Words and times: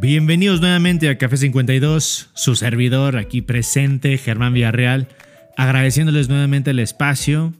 Bienvenidos 0.00 0.60
nuevamente 0.60 1.08
a 1.08 1.18
Café 1.18 1.36
52, 1.36 2.30
su 2.32 2.54
servidor 2.54 3.16
aquí 3.16 3.42
presente, 3.42 4.16
Germán 4.16 4.54
Villarreal, 4.54 5.08
agradeciéndoles 5.56 6.28
nuevamente 6.28 6.70
el 6.70 6.78
espacio 6.78 7.52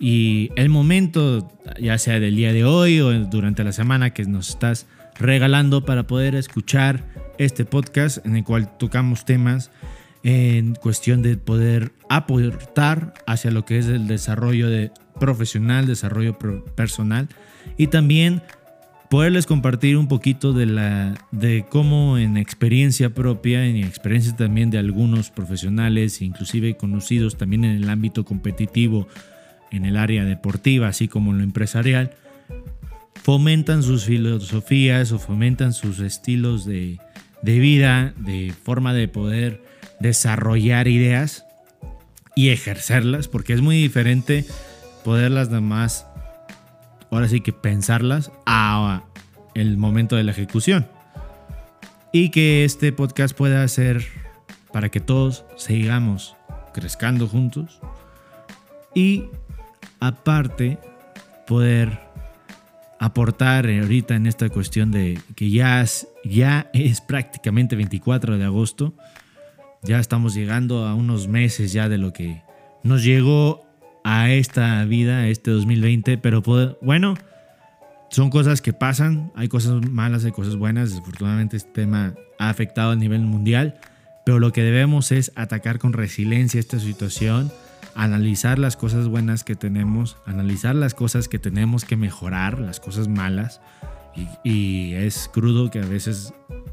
y 0.00 0.50
el 0.56 0.68
momento, 0.68 1.50
ya 1.80 1.98
sea 1.98 2.20
del 2.20 2.36
día 2.36 2.52
de 2.52 2.64
hoy 2.64 3.00
o 3.00 3.12
durante 3.26 3.64
la 3.64 3.72
semana 3.72 4.10
que 4.10 4.24
nos 4.24 4.50
estás 4.50 4.86
regalando 5.18 5.84
para 5.84 6.06
poder 6.06 6.34
escuchar 6.34 7.04
este 7.38 7.64
podcast 7.64 8.24
en 8.26 8.36
el 8.36 8.44
cual 8.44 8.76
tocamos 8.78 9.24
temas 9.24 9.70
en 10.22 10.74
cuestión 10.74 11.22
de 11.22 11.36
poder 11.36 11.92
aportar 12.08 13.14
hacia 13.26 13.50
lo 13.50 13.64
que 13.64 13.78
es 13.78 13.86
el 13.86 14.08
desarrollo 14.08 14.70
de 14.70 14.90
profesional, 15.20 15.86
desarrollo 15.86 16.38
personal 16.74 17.28
y 17.76 17.88
también 17.88 18.42
poderles 19.10 19.46
compartir 19.46 19.96
un 19.96 20.08
poquito 20.08 20.52
de, 20.52 20.66
la, 20.66 21.14
de 21.30 21.64
cómo 21.68 22.18
en 22.18 22.36
experiencia 22.36 23.10
propia, 23.10 23.64
en 23.66 23.76
experiencia 23.76 24.34
también 24.34 24.70
de 24.70 24.78
algunos 24.78 25.30
profesionales, 25.30 26.20
inclusive 26.22 26.76
conocidos 26.76 27.36
también 27.36 27.64
en 27.64 27.82
el 27.82 27.90
ámbito 27.90 28.24
competitivo, 28.24 29.06
en 29.76 29.84
el 29.86 29.96
área 29.96 30.24
deportiva, 30.24 30.88
así 30.88 31.08
como 31.08 31.32
en 31.32 31.38
lo 31.38 31.44
empresarial, 31.44 32.12
fomentan 33.22 33.82
sus 33.82 34.04
filosofías 34.04 35.12
o 35.12 35.18
fomentan 35.18 35.72
sus 35.72 36.00
estilos 36.00 36.64
de, 36.64 36.98
de 37.42 37.58
vida, 37.58 38.12
de 38.18 38.52
forma 38.62 38.92
de 38.92 39.08
poder 39.08 39.62
desarrollar 40.00 40.88
ideas 40.88 41.46
y 42.36 42.50
ejercerlas, 42.50 43.28
porque 43.28 43.52
es 43.52 43.60
muy 43.60 43.76
diferente 43.76 44.44
poderlas 45.04 45.48
nada 45.48 45.60
más 45.60 46.06
ahora 47.10 47.28
sí 47.28 47.40
que 47.40 47.52
pensarlas 47.52 48.32
a 48.44 49.04
el 49.54 49.76
momento 49.76 50.16
de 50.16 50.24
la 50.24 50.32
ejecución. 50.32 50.86
Y 52.12 52.30
que 52.30 52.64
este 52.64 52.92
podcast 52.92 53.36
pueda 53.36 53.66
ser 53.68 54.04
para 54.72 54.88
que 54.88 55.00
todos 55.00 55.44
sigamos 55.56 56.36
crezcando 56.72 57.28
juntos. 57.28 57.80
Y 58.94 59.24
aparte, 60.06 60.78
poder 61.46 62.00
aportar 62.98 63.66
ahorita 63.66 64.14
en 64.14 64.26
esta 64.26 64.48
cuestión 64.48 64.90
de 64.90 65.18
que 65.34 65.50
ya 65.50 65.82
es, 65.82 66.08
ya 66.24 66.70
es 66.72 67.00
prácticamente 67.00 67.76
24 67.76 68.38
de 68.38 68.44
agosto. 68.44 68.94
Ya 69.82 69.98
estamos 69.98 70.34
llegando 70.34 70.86
a 70.86 70.94
unos 70.94 71.28
meses 71.28 71.72
ya 71.72 71.88
de 71.88 71.98
lo 71.98 72.12
que 72.12 72.42
nos 72.82 73.04
llegó 73.04 73.66
a 74.04 74.30
esta 74.30 74.84
vida, 74.84 75.18
a 75.18 75.28
este 75.28 75.50
2020, 75.50 76.18
pero 76.18 76.42
bueno, 76.80 77.14
son 78.10 78.30
cosas 78.30 78.62
que 78.62 78.72
pasan, 78.72 79.32
hay 79.34 79.48
cosas 79.48 79.82
malas, 79.90 80.24
hay 80.24 80.32
cosas 80.32 80.56
buenas, 80.56 80.90
desafortunadamente 80.90 81.56
este 81.56 81.70
tema 81.72 82.14
ha 82.38 82.48
afectado 82.48 82.92
a 82.92 82.96
nivel 82.96 83.22
mundial, 83.22 83.78
pero 84.24 84.38
lo 84.38 84.52
que 84.52 84.62
debemos 84.62 85.12
es 85.12 85.32
atacar 85.34 85.78
con 85.78 85.92
resiliencia 85.92 86.60
esta 86.60 86.78
situación, 86.78 87.50
analizar 87.94 88.58
las 88.58 88.76
cosas 88.76 89.08
buenas 89.08 89.44
que 89.44 89.56
tenemos, 89.56 90.16
analizar 90.26 90.74
las 90.74 90.94
cosas 90.94 91.28
que 91.28 91.38
tenemos 91.38 91.84
que 91.84 91.96
mejorar, 91.96 92.58
las 92.58 92.80
cosas 92.80 93.08
malas, 93.08 93.60
y, 94.14 94.28
y 94.48 94.94
es 94.94 95.28
crudo 95.32 95.70
que 95.70 95.80
a 95.80 95.86
veces 95.86 96.32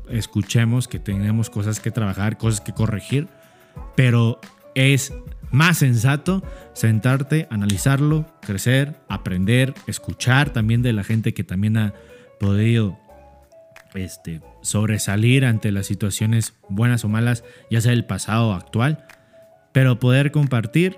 escuchemos 0.10 0.88
que 0.88 1.00
tenemos 1.00 1.50
cosas 1.50 1.80
que 1.80 1.92
trabajar, 1.92 2.38
cosas 2.38 2.62
que 2.62 2.74
corregir, 2.74 3.28
pero 3.96 4.40
es 4.76 5.14
más 5.52 5.80
sensato 5.80 6.44
sentarte, 6.74 7.48
analizarlo, 7.50 8.26
crecer, 8.42 8.96
aprender, 9.10 9.74
escuchar 9.88 10.52
también 10.52 10.82
de 10.82 10.94
la 10.94 11.04
gente 11.04 11.34
que 11.34 11.44
también 11.44 11.78
ha 11.78 11.94
podido 12.40 12.98
este, 13.94 14.42
sobresalir 14.62 15.46
ante 15.46 15.72
las 15.72 15.88
situaciones 15.88 16.54
buenas 16.70 17.04
o 17.04 17.10
malas, 17.10 17.44
ya 17.70 17.82
sea 17.82 17.94
el 17.94 18.06
pasado 18.06 18.50
o 18.50 18.54
actual, 18.54 19.06
pero 19.74 20.00
poder 20.00 20.32
compartir 20.32 20.98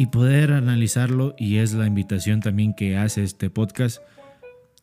y 0.00 0.06
poder 0.06 0.54
analizarlo 0.54 1.34
y 1.36 1.58
es 1.58 1.74
la 1.74 1.86
invitación 1.86 2.40
también 2.40 2.72
que 2.72 2.96
hace 2.96 3.22
este 3.22 3.50
podcast, 3.50 3.98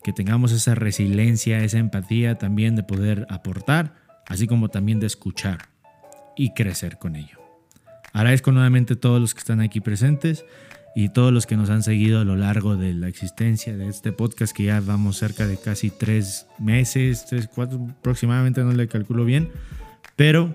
que 0.04 0.12
tengamos 0.12 0.52
esa 0.52 0.76
resiliencia, 0.76 1.64
esa 1.64 1.78
empatía 1.78 2.38
también 2.38 2.76
de 2.76 2.84
poder 2.84 3.26
aportar, 3.28 3.96
así 4.26 4.46
como 4.46 4.68
también 4.68 5.00
de 5.00 5.08
escuchar 5.08 5.70
y 6.36 6.54
crecer 6.54 6.98
con 6.98 7.16
ello. 7.16 7.36
Agradezco 8.12 8.52
nuevamente 8.52 8.94
a 8.94 9.00
todos 9.00 9.20
los 9.20 9.34
que 9.34 9.40
están 9.40 9.60
aquí 9.60 9.80
presentes 9.80 10.44
y 10.94 11.08
todos 11.08 11.32
los 11.32 11.46
que 11.46 11.56
nos 11.56 11.68
han 11.68 11.82
seguido 11.82 12.20
a 12.20 12.24
lo 12.24 12.36
largo 12.36 12.76
de 12.76 12.94
la 12.94 13.08
existencia 13.08 13.76
de 13.76 13.88
este 13.88 14.12
podcast 14.12 14.54
que 14.56 14.66
ya 14.66 14.78
vamos 14.78 15.16
cerca 15.16 15.48
de 15.48 15.56
casi 15.56 15.90
tres 15.90 16.46
meses, 16.60 17.26
tres, 17.28 17.48
cuatro 17.52 17.88
aproximadamente, 17.98 18.62
no 18.62 18.70
le 18.70 18.86
calculo 18.86 19.24
bien, 19.24 19.48
pero 20.14 20.54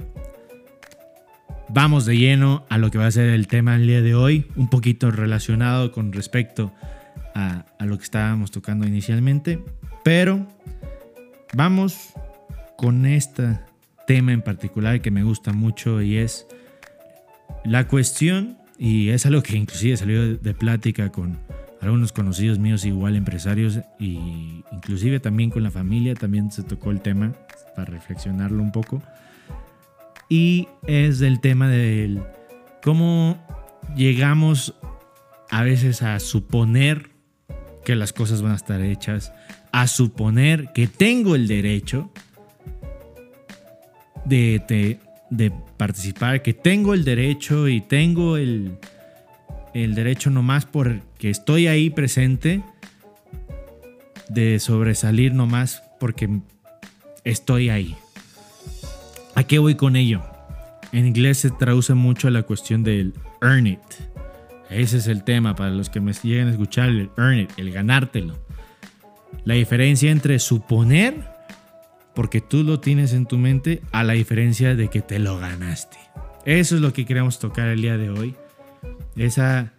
vamos 1.73 2.05
de 2.05 2.15
lleno 2.17 2.65
a 2.69 2.77
lo 2.77 2.91
que 2.91 2.99
va 2.99 3.07
a 3.07 3.11
ser 3.11 3.29
el 3.29 3.47
tema 3.47 3.73
del 3.73 3.87
día 3.87 4.01
de 4.01 4.13
hoy, 4.13 4.45
un 4.55 4.69
poquito 4.69 5.09
relacionado 5.09 5.91
con 5.91 6.13
respecto 6.13 6.71
a, 7.33 7.65
lo 7.79 7.97
que 7.97 8.03
estábamos 8.03 8.51
tocando 8.51 8.87
inicialmente, 8.87 9.59
pero 10.03 10.47
vamos 11.53 12.13
con 12.77 13.05
este 13.05 13.59
tema 14.05 14.31
en 14.33 14.41
particular 14.41 15.01
que 15.01 15.11
me 15.11 15.23
gusta 15.23 15.51
mucho 15.51 16.01
y 16.01 16.17
es 16.17 16.45
la 17.65 17.87
cuestión, 17.87 18.57
y 18.77 19.09
es 19.09 19.25
algo 19.25 19.41
que 19.41 19.57
inclusive 19.57 19.97
salió 19.97 20.37
de 20.37 20.53
plática 20.53 21.11
con 21.11 21.39
algunos 21.81 22.11
conocidos 22.11 22.59
míos, 22.59 22.85
igual 22.85 23.15
empresarios, 23.15 23.79
y 23.99 24.63
inclusive 24.71 25.19
también 25.19 25.49
con 25.49 25.63
la 25.63 25.71
familia, 25.71 26.13
también 26.13 26.51
se 26.51 26.63
tocó 26.63 26.91
el 26.91 27.01
tema 27.01 27.33
para 27.75 27.91
reflexionarlo 27.91 28.61
un 28.61 28.71
poco. 28.71 29.01
Y 30.33 30.67
es 30.87 31.19
del 31.19 31.39
tema 31.39 31.67
del 31.67 32.23
cómo 32.81 33.37
llegamos 33.95 34.73
a 35.51 35.61
veces 35.61 36.01
a 36.01 36.19
suponer 36.19 37.11
que 37.85 37.95
las 37.95 38.13
cosas 38.13 38.41
van 38.41 38.53
a 38.53 38.55
estar 38.55 38.81
hechas, 38.81 39.31
a 39.71 39.85
suponer 39.85 40.73
que 40.73 40.87
tengo 40.87 41.35
el 41.35 41.47
derecho 41.47 42.11
de, 44.25 44.59
de, 44.67 44.97
de 45.29 45.51
participar, 45.77 46.41
que 46.41 46.55
tengo 46.55 46.95
el 46.95 47.03
derecho 47.03 47.67
y 47.67 47.81
tengo 47.81 48.37
el, 48.37 48.79
el 49.75 49.93
derecho 49.93 50.31
nomás 50.31 50.65
porque 50.65 51.29
estoy 51.29 51.67
ahí 51.67 51.91
presente 51.91 52.63
de 54.29 54.57
sobresalir 54.57 55.35
nomás 55.35 55.83
porque 55.99 56.27
estoy 57.23 57.69
ahí. 57.69 57.95
¿A 59.35 59.43
qué 59.43 59.59
voy 59.59 59.75
con 59.75 59.95
ello? 59.95 60.21
En 60.91 61.07
inglés 61.07 61.39
se 61.39 61.49
traduce 61.49 61.93
mucho 61.93 62.29
la 62.29 62.43
cuestión 62.43 62.83
del 62.83 63.13
earn 63.41 63.67
it. 63.67 63.79
Ese 64.69 64.97
es 64.97 65.07
el 65.07 65.23
tema 65.23 65.55
para 65.55 65.71
los 65.71 65.89
que 65.89 65.99
me 65.99 66.13
lleguen 66.13 66.47
a 66.47 66.51
escuchar, 66.51 66.89
el 66.89 67.09
earn 67.17 67.39
it, 67.39 67.51
el 67.57 67.71
ganártelo. 67.71 68.37
La 69.45 69.55
diferencia 69.55 70.11
entre 70.11 70.37
suponer 70.39 71.33
porque 72.13 72.41
tú 72.41 72.63
lo 72.63 72.79
tienes 72.79 73.13
en 73.13 73.25
tu 73.25 73.37
mente 73.37 73.81
a 73.91 74.03
la 74.03 74.13
diferencia 74.13 74.75
de 74.75 74.89
que 74.89 75.01
te 75.01 75.17
lo 75.17 75.39
ganaste. 75.39 75.97
Eso 76.45 76.75
es 76.75 76.81
lo 76.81 76.93
que 76.93 77.05
queremos 77.05 77.39
tocar 77.39 77.69
el 77.69 77.81
día 77.81 77.97
de 77.97 78.09
hoy. 78.09 78.35
Esa 79.15 79.73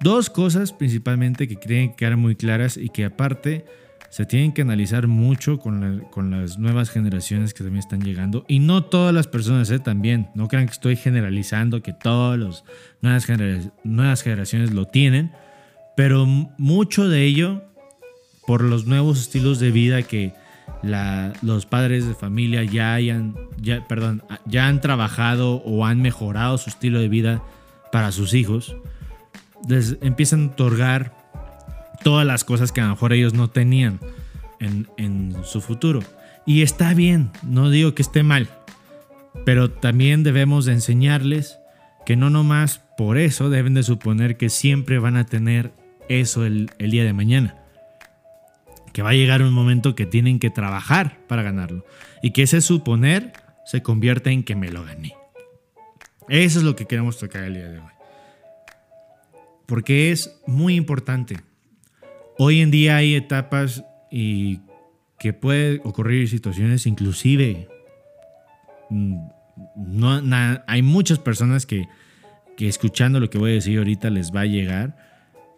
dos 0.00 0.30
cosas 0.30 0.72
principalmente 0.72 1.48
que 1.48 1.56
tienen 1.56 1.90
que 1.90 1.96
quedar 1.96 2.16
muy 2.16 2.36
claras 2.36 2.76
y 2.76 2.88
que 2.88 3.04
aparte 3.04 3.64
se 4.10 4.24
tienen 4.24 4.52
que 4.52 4.62
analizar 4.62 5.06
mucho 5.06 5.58
con, 5.58 6.30
las 6.30 6.58
nuevas 6.58 6.90
generaciones 6.90 7.52
que 7.52 7.62
también 7.62 7.80
están 7.80 8.00
llegando. 8.00 8.44
Y 8.48 8.58
no 8.60 8.84
todas 8.84 9.14
las 9.14 9.26
personas 9.26 9.70
¿eh? 9.70 9.78
también. 9.78 10.28
No 10.34 10.48
crean 10.48 10.66
que 10.66 10.72
estoy 10.72 10.96
generalizando 10.96 11.82
que 11.82 11.92
todas 11.92 12.38
las 12.38 12.64
nuevas, 13.02 14.22
generaciones 14.22 14.72
lo 14.72 14.86
tienen. 14.86 15.32
Pero 15.96 16.26
mucho 16.26 17.08
de 17.08 17.24
ello 17.24 17.62
por 18.46 18.62
los 18.62 18.86
nuevos 18.86 19.20
estilos 19.20 19.58
de 19.58 19.70
vida 19.70 20.02
que 20.02 20.32
los 21.42 21.66
padres 21.66 22.06
de 22.06 22.14
familia 22.14 22.62
ya 22.64 22.94
hayan, 22.94 23.34
ya, 23.60 23.86
perdón, 23.86 24.22
ya 24.46 24.68
han 24.68 24.80
trabajado 24.80 25.56
o 25.56 25.84
han 25.84 26.00
mejorado 26.00 26.56
su 26.56 26.70
estilo 26.70 27.00
de 27.00 27.08
vida 27.08 27.42
para 27.92 28.12
sus 28.12 28.32
hijos, 28.32 28.76
les 29.68 29.98
empiezan 30.02 30.44
a 30.44 30.46
otorgar 30.52 31.17
todas 32.02 32.26
las 32.26 32.44
cosas 32.44 32.72
que 32.72 32.80
a 32.80 32.84
lo 32.84 32.90
mejor 32.90 33.12
ellos 33.12 33.34
no 33.34 33.48
tenían 33.48 34.00
en, 34.60 34.88
en 34.96 35.36
su 35.44 35.60
futuro. 35.60 36.00
Y 36.46 36.62
está 36.62 36.94
bien, 36.94 37.30
no 37.42 37.70
digo 37.70 37.94
que 37.94 38.02
esté 38.02 38.22
mal, 38.22 38.48
pero 39.44 39.70
también 39.70 40.22
debemos 40.22 40.64
de 40.64 40.72
enseñarles 40.72 41.58
que 42.06 42.16
no 42.16 42.30
nomás 42.30 42.80
por 42.96 43.18
eso 43.18 43.50
deben 43.50 43.74
de 43.74 43.82
suponer 43.82 44.36
que 44.36 44.48
siempre 44.48 44.98
van 44.98 45.16
a 45.16 45.26
tener 45.26 45.72
eso 46.08 46.46
el, 46.46 46.70
el 46.78 46.90
día 46.90 47.04
de 47.04 47.12
mañana. 47.12 47.56
Que 48.92 49.02
va 49.02 49.10
a 49.10 49.14
llegar 49.14 49.42
un 49.42 49.52
momento 49.52 49.94
que 49.94 50.06
tienen 50.06 50.38
que 50.40 50.50
trabajar 50.50 51.18
para 51.28 51.42
ganarlo. 51.42 51.84
Y 52.22 52.30
que 52.30 52.42
ese 52.42 52.60
suponer 52.60 53.34
se 53.64 53.82
convierte 53.82 54.30
en 54.30 54.42
que 54.42 54.56
me 54.56 54.70
lo 54.70 54.84
gané. 54.84 55.14
Eso 56.28 56.58
es 56.58 56.64
lo 56.64 56.74
que 56.74 56.86
queremos 56.86 57.18
tocar 57.18 57.44
el 57.44 57.54
día 57.54 57.68
de 57.68 57.78
hoy. 57.78 57.92
Porque 59.66 60.10
es 60.10 60.40
muy 60.46 60.76
importante. 60.76 61.36
Hoy 62.40 62.60
en 62.60 62.70
día 62.70 62.96
hay 62.96 63.16
etapas 63.16 63.84
y 64.12 64.60
que 65.18 65.32
puede 65.32 65.80
ocurrir 65.82 66.28
situaciones 66.28 66.86
inclusive 66.86 67.68
mm, 68.90 69.16
hay 70.68 70.82
muchas 70.82 71.18
personas 71.18 71.66
que, 71.66 71.88
que 72.56 72.68
escuchando 72.68 73.18
lo 73.18 73.28
que 73.28 73.38
voy 73.38 73.50
a 73.50 73.54
decir 73.54 73.78
ahorita 73.78 74.10
les 74.10 74.32
va 74.32 74.42
a 74.42 74.46
llegar 74.46 74.96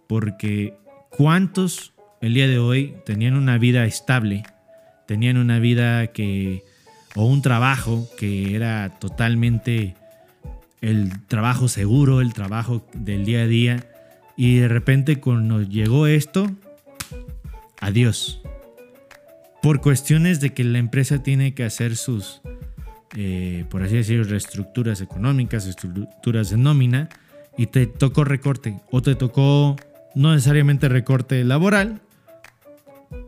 porque 0.08 0.74
cuántos 1.10 1.92
el 2.22 2.32
día 2.32 2.48
de 2.48 2.58
hoy 2.58 2.94
tenían 3.04 3.34
una 3.34 3.58
vida 3.58 3.84
estable 3.84 4.44
tenían 5.06 5.36
una 5.36 5.58
vida 5.58 6.06
que 6.06 6.64
o 7.14 7.26
un 7.26 7.42
trabajo 7.42 8.08
que 8.18 8.56
era 8.56 8.98
totalmente 8.98 9.94
el 10.80 11.26
trabajo 11.26 11.68
seguro 11.68 12.22
el 12.22 12.32
trabajo 12.32 12.86
del 12.94 13.26
día 13.26 13.42
a 13.42 13.46
día 13.46 13.84
y 14.34 14.56
de 14.56 14.68
repente 14.68 15.20
cuando 15.20 15.60
llegó 15.60 16.06
esto 16.06 16.50
adiós 17.80 18.40
por 19.62 19.80
cuestiones 19.80 20.40
de 20.40 20.50
que 20.50 20.64
la 20.64 20.78
empresa 20.78 21.22
tiene 21.22 21.54
que 21.54 21.64
hacer 21.64 21.96
sus, 21.96 22.40
eh, 23.16 23.64
por 23.68 23.82
así 23.82 23.96
decirlo, 23.96 24.24
reestructuras 24.24 25.00
económicas, 25.00 25.66
estructuras 25.66 26.50
de 26.50 26.56
nómina, 26.56 27.08
y 27.56 27.66
te 27.66 27.86
tocó 27.86 28.24
recorte, 28.24 28.80
o 28.90 29.02
te 29.02 29.14
tocó 29.14 29.76
no 30.14 30.32
necesariamente 30.32 30.88
recorte 30.88 31.44
laboral, 31.44 32.00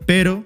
pero 0.05 0.43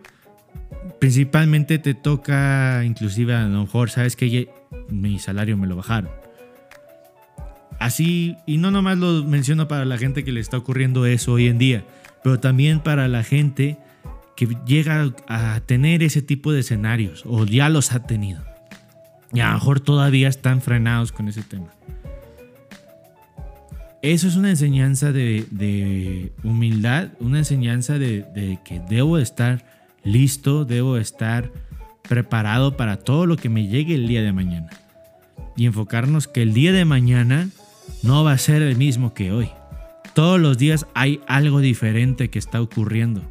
principalmente 1.00 1.80
te 1.80 1.94
toca, 1.94 2.84
inclusive 2.84 3.34
a 3.34 3.48
lo 3.48 3.62
mejor, 3.62 3.90
sabes 3.90 4.16
que 4.16 4.50
mi 4.90 5.20
salario 5.20 5.58
me 5.58 5.68
lo 5.68 5.76
bajaron. 5.76 6.12
Así, 7.80 8.36
y 8.46 8.58
no 8.58 8.72
nomás 8.72 8.98
lo 8.98 9.24
menciono 9.24 9.68
para 9.68 9.86
la 9.86 9.98
gente 9.98 10.24
que 10.24 10.32
le 10.32 10.40
está 10.40 10.58
ocurriendo 10.58 11.06
eso 11.06 11.34
hoy 11.34 11.48
en 11.48 11.60
día, 11.60 11.86
pero 12.24 12.40
también 12.40 12.80
para 12.80 13.08
la 13.08 13.24
gente 13.24 13.78
que 14.38 14.48
llega 14.68 15.16
a 15.28 15.60
tener 15.62 16.04
ese 16.04 16.22
tipo 16.22 16.52
de 16.54 16.60
escenarios 16.60 17.24
o 17.26 17.44
ya 17.46 17.70
los 17.70 17.92
ha 17.92 18.04
tenido. 18.04 18.44
Y 19.34 19.40
a 19.40 19.48
lo 19.48 19.54
mejor 19.56 19.80
todavía 19.80 20.30
están 20.30 20.62
frenados 20.62 21.12
con 21.12 21.28
ese 21.28 21.42
tema. 21.42 21.74
Eso 24.04 24.28
es 24.28 24.36
una 24.36 24.52
enseñanza 24.52 25.12
de, 25.12 26.32
humildad, 26.44 27.10
una 27.20 27.40
enseñanza 27.40 27.98
de, 27.98 28.26
de, 28.36 28.60
que 28.64 28.80
debo 28.88 29.18
estar 29.18 29.66
listo, 30.04 30.66
debo 30.66 30.98
estar 30.98 31.52
preparado 32.08 32.78
para 32.78 32.98
todo 32.98 33.26
lo 33.26 33.38
que 33.38 33.50
me 33.50 33.68
llegue 33.68 33.96
el 33.96 34.08
día 34.08 34.22
de 34.22 34.34
mañana. 34.34 34.70
Y 35.56 35.66
enfocarnos 35.66 36.28
que 36.28 36.44
el 36.44 36.54
día 36.54 36.74
de 36.74 36.86
mañana 36.86 37.50
no 38.04 38.24
va 38.24 38.34
a 38.34 38.38
ser 38.38 38.62
el 38.62 38.78
mismo 38.78 39.16
que 39.16 39.32
hoy. 39.32 39.50
Todos 40.14 40.40
los 40.40 40.60
días 40.60 40.86
hay 40.94 41.22
algo 41.28 41.60
diferente 41.60 42.30
que 42.30 42.38
está 42.38 42.62
ocurriendo 42.62 43.24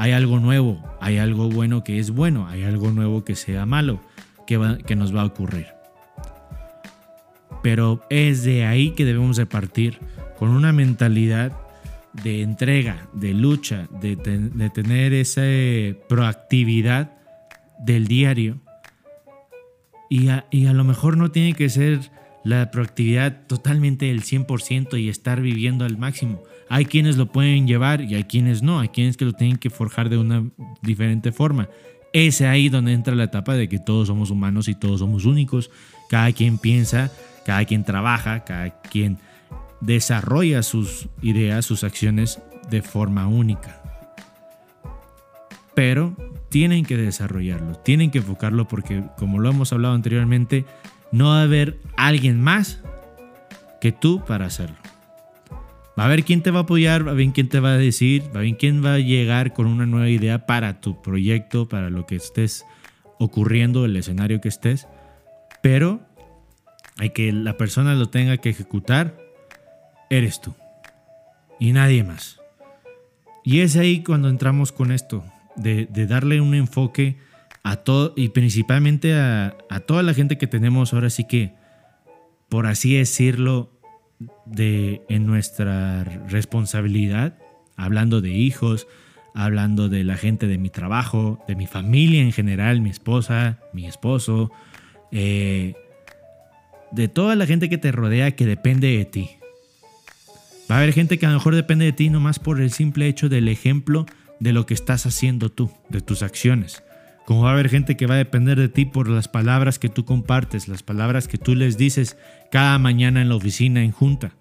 hay 0.00 0.12
algo 0.12 0.40
nuevo, 0.40 0.82
hay 0.98 1.18
algo 1.18 1.50
bueno 1.50 1.84
que 1.84 1.98
es 1.98 2.10
bueno, 2.10 2.48
hay 2.48 2.62
algo 2.62 2.90
nuevo 2.90 3.22
que 3.22 3.36
sea 3.36 3.66
malo, 3.66 4.00
que, 4.46 4.78
que 4.86 4.96
nos 4.96 5.14
va 5.14 5.20
a 5.20 5.26
ocurrir. 5.26 5.66
Pero 7.62 8.00
es 8.08 8.42
de 8.42 8.64
ahí 8.64 8.92
que 8.92 9.04
debemos 9.04 9.36
de 9.36 9.44
partir 9.44 9.98
con 10.38 10.48
una 10.48 10.72
mentalidad 10.72 11.52
de 12.14 12.40
entrega, 12.40 13.08
de 13.12 13.34
lucha, 13.34 13.88
de, 14.00 14.16
tener 14.72 15.12
esa 15.12 15.42
proactividad 16.08 17.12
del 17.78 18.06
diario. 18.06 18.62
Y 20.08 20.28
a, 20.28 20.46
y 20.50 20.64
a 20.64 20.72
lo 20.72 20.82
mejor 20.82 21.18
no 21.18 21.30
tiene 21.30 21.52
que 21.52 21.68
ser 21.68 22.10
la 22.42 22.70
proactividad 22.70 23.46
totalmente 23.46 24.06
del 24.06 24.22
100% 24.22 24.98
y 24.98 25.10
estar 25.10 25.42
viviendo 25.42 25.84
al 25.84 25.98
máximo. 25.98 26.42
Hay 26.72 26.84
quienes 26.84 27.16
lo 27.16 27.26
pueden 27.26 27.66
llevar 27.66 28.00
y 28.00 28.14
hay 28.14 28.22
quienes 28.22 28.62
no, 28.62 28.78
hay 28.78 28.90
quienes 28.90 29.16
que 29.16 29.24
lo 29.24 29.32
tienen 29.32 29.56
que 29.56 29.70
forjar 29.70 30.08
de 30.08 30.16
una 30.18 30.48
diferente 30.82 31.32
forma. 31.32 31.68
Es 32.12 32.40
ahí 32.42 32.68
donde 32.68 32.92
entra 32.92 33.16
la 33.16 33.24
etapa 33.24 33.56
de 33.56 33.68
que 33.68 33.80
todos 33.80 34.06
somos 34.06 34.30
humanos 34.30 34.68
y 34.68 34.76
todos 34.76 35.00
somos 35.00 35.24
únicos. 35.24 35.72
Cada 36.08 36.30
quien 36.30 36.58
piensa, 36.58 37.10
cada 37.44 37.64
quien 37.64 37.82
trabaja, 37.82 38.44
cada 38.44 38.80
quien 38.82 39.18
desarrolla 39.80 40.62
sus 40.62 41.08
ideas, 41.22 41.64
sus 41.64 41.82
acciones 41.82 42.38
de 42.70 42.82
forma 42.82 43.26
única. 43.26 43.82
Pero 45.74 46.14
tienen 46.50 46.84
que 46.84 46.96
desarrollarlo, 46.96 47.74
tienen 47.78 48.12
que 48.12 48.18
enfocarlo 48.18 48.68
porque 48.68 49.02
como 49.18 49.40
lo 49.40 49.50
hemos 49.50 49.72
hablado 49.72 49.94
anteriormente, 49.94 50.66
no 51.10 51.30
va 51.30 51.40
a 51.40 51.42
haber 51.42 51.80
alguien 51.96 52.40
más 52.40 52.78
que 53.80 53.90
tú 53.90 54.22
para 54.24 54.46
hacerlo. 54.46 54.76
A 56.00 56.06
haber 56.06 56.24
quién 56.24 56.40
te 56.40 56.50
va 56.50 56.60
a 56.60 56.62
apoyar, 56.62 57.06
a 57.08 57.10
haber 57.10 57.30
quién 57.32 57.50
te 57.50 57.60
va 57.60 57.72
a 57.72 57.76
decir, 57.76 58.22
a 58.34 58.38
haber 58.38 58.56
quién 58.56 58.82
va 58.82 58.94
a 58.94 58.98
llegar 58.98 59.52
con 59.52 59.66
una 59.66 59.84
nueva 59.84 60.08
idea 60.08 60.46
para 60.46 60.80
tu 60.80 61.02
proyecto, 61.02 61.68
para 61.68 61.90
lo 61.90 62.06
que 62.06 62.16
estés 62.16 62.64
ocurriendo, 63.18 63.84
el 63.84 63.94
escenario 63.94 64.40
que 64.40 64.48
estés. 64.48 64.88
Pero 65.62 66.00
hay 66.96 67.10
que 67.10 67.30
la 67.34 67.58
persona 67.58 67.94
lo 67.94 68.08
tenga 68.08 68.38
que 68.38 68.48
ejecutar, 68.48 69.14
eres 70.08 70.40
tú. 70.40 70.54
Y 71.58 71.72
nadie 71.72 72.02
más. 72.02 72.40
Y 73.44 73.60
es 73.60 73.76
ahí 73.76 74.02
cuando 74.02 74.30
entramos 74.30 74.72
con 74.72 74.92
esto, 74.92 75.22
de, 75.54 75.86
darle 76.06 76.40
un 76.40 76.54
enfoque 76.54 77.18
a 77.62 77.76
todo 77.76 78.14
y 78.16 78.30
principalmente 78.30 79.12
a, 79.12 79.54
toda 79.86 80.02
la 80.02 80.14
gente 80.14 80.38
que 80.38 80.46
tenemos 80.46 80.94
ahora 80.94 81.10
sí 81.10 81.24
que, 81.24 81.52
por 82.48 82.66
así 82.66 82.96
decirlo, 82.96 83.79
de, 84.46 85.02
en 85.08 85.26
nuestra 85.26 86.04
responsabilidad, 86.04 87.38
hablando 87.76 88.20
de 88.20 88.30
hijos, 88.30 88.86
hablando 89.34 89.88
de 89.88 90.04
la 90.04 90.16
gente 90.16 90.46
de 90.46 90.58
mi 90.58 90.70
trabajo, 90.70 91.42
de 91.46 91.56
mi 91.56 91.66
familia 91.66 92.20
en 92.20 92.32
general, 92.32 92.80
mi 92.80 92.90
esposa, 92.90 93.58
mi 93.72 93.86
esposo, 93.86 94.50
eh, 95.12 95.74
de 96.92 97.08
toda 97.08 97.36
la 97.36 97.46
gente 97.46 97.68
que 97.68 97.78
te 97.78 97.92
rodea 97.92 98.32
que 98.32 98.46
depende 98.46 98.96
de 98.96 99.04
ti. 99.04 99.30
Va 100.70 100.76
a 100.76 100.78
haber 100.78 100.92
gente 100.92 101.18
que 101.18 101.26
a 101.26 101.30
lo 101.30 101.36
mejor 101.36 101.54
depende 101.54 101.84
de 101.84 101.92
ti 101.92 102.10
nomás 102.10 102.38
por 102.38 102.60
el 102.60 102.70
simple 102.70 103.08
hecho 103.08 103.28
del 103.28 103.48
ejemplo 103.48 104.06
de 104.38 104.52
lo 104.52 104.66
que 104.66 104.74
estás 104.74 105.06
haciendo 105.06 105.50
tú, 105.50 105.70
de 105.88 106.00
tus 106.00 106.22
acciones. 106.22 106.82
Como 107.26 107.42
va 107.42 107.50
a 107.50 107.52
haber 107.52 107.68
gente 107.68 107.96
que 107.96 108.06
va 108.06 108.14
a 108.14 108.18
depender 108.18 108.58
de 108.58 108.68
ti 108.68 108.84
por 108.84 109.08
las 109.08 109.28
palabras 109.28 109.78
que 109.78 109.88
tú 109.88 110.04
compartes, 110.04 110.68
las 110.68 110.82
palabras 110.82 111.28
que 111.28 111.38
tú 111.38 111.54
les 111.54 111.76
dices 111.76 112.16
cada 112.50 112.78
mañana 112.78 113.22
en 113.22 113.28
la 113.28 113.36
oficina, 113.36 113.82
en 113.82 113.92
junta. 113.92 114.32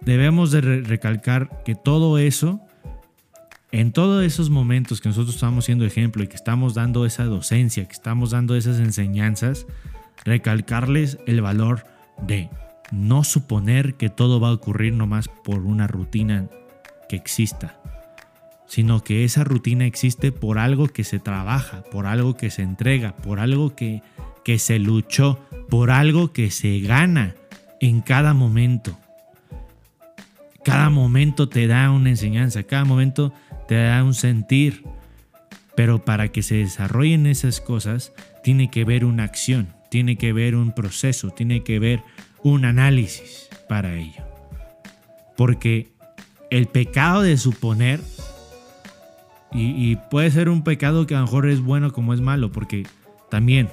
Debemos 0.00 0.50
de 0.50 0.60
recalcar 0.60 1.62
que 1.64 1.74
todo 1.74 2.18
eso, 2.18 2.60
en 3.72 3.92
todos 3.92 4.24
esos 4.24 4.50
momentos 4.50 5.00
que 5.00 5.08
nosotros 5.08 5.36
estamos 5.36 5.64
siendo 5.64 5.84
ejemplo 5.84 6.22
y 6.22 6.26
que 6.26 6.36
estamos 6.36 6.74
dando 6.74 7.06
esa 7.06 7.24
docencia, 7.24 7.86
que 7.86 7.92
estamos 7.92 8.32
dando 8.32 8.56
esas 8.56 8.80
enseñanzas, 8.80 9.66
recalcarles 10.24 11.18
el 11.26 11.40
valor 11.40 11.84
de 12.20 12.50
no 12.92 13.24
suponer 13.24 13.94
que 13.94 14.10
todo 14.10 14.40
va 14.40 14.48
a 14.48 14.52
ocurrir 14.52 14.92
nomás 14.92 15.28
por 15.28 15.60
una 15.60 15.86
rutina 15.86 16.48
que 17.08 17.16
exista 17.16 17.80
sino 18.66 19.02
que 19.02 19.24
esa 19.24 19.44
rutina 19.44 19.86
existe 19.86 20.32
por 20.32 20.58
algo 20.58 20.88
que 20.88 21.04
se 21.04 21.18
trabaja, 21.18 21.82
por 21.90 22.06
algo 22.06 22.36
que 22.36 22.50
se 22.50 22.62
entrega, 22.62 23.16
por 23.16 23.40
algo 23.40 23.74
que, 23.74 24.02
que 24.44 24.58
se 24.58 24.78
luchó, 24.78 25.38
por 25.68 25.90
algo 25.90 26.32
que 26.32 26.50
se 26.50 26.80
gana 26.80 27.34
en 27.80 28.00
cada 28.00 28.34
momento. 28.34 28.98
Cada 30.64 30.88
momento 30.88 31.48
te 31.48 31.66
da 31.66 31.90
una 31.90 32.10
enseñanza, 32.10 32.62
cada 32.62 32.84
momento 32.84 33.32
te 33.68 33.74
da 33.74 34.02
un 34.02 34.14
sentir, 34.14 34.82
pero 35.76 36.04
para 36.04 36.28
que 36.28 36.42
se 36.42 36.56
desarrollen 36.56 37.26
esas 37.26 37.60
cosas 37.60 38.12
tiene 38.42 38.70
que 38.70 38.82
haber 38.82 39.04
una 39.04 39.24
acción, 39.24 39.68
tiene 39.90 40.16
que 40.16 40.30
haber 40.30 40.54
un 40.54 40.72
proceso, 40.72 41.30
tiene 41.30 41.62
que 41.62 41.76
haber 41.76 42.02
un 42.42 42.64
análisis 42.64 43.48
para 43.68 43.94
ello. 43.94 44.22
Porque 45.36 45.92
el 46.50 46.66
pecado 46.66 47.22
de 47.22 47.36
suponer 47.36 48.00
y, 49.54 49.96
puede 50.10 50.30
ser 50.32 50.48
un 50.48 50.64
pecado 50.64 51.06
que 51.06 51.14
a 51.14 51.20
lo 51.20 51.26
mejor 51.26 51.48
es 51.48 51.60
bueno 51.60 51.92
como 51.92 52.12
es 52.12 52.20
malo, 52.20 52.50
porque 52.50 52.86
también 53.30 53.68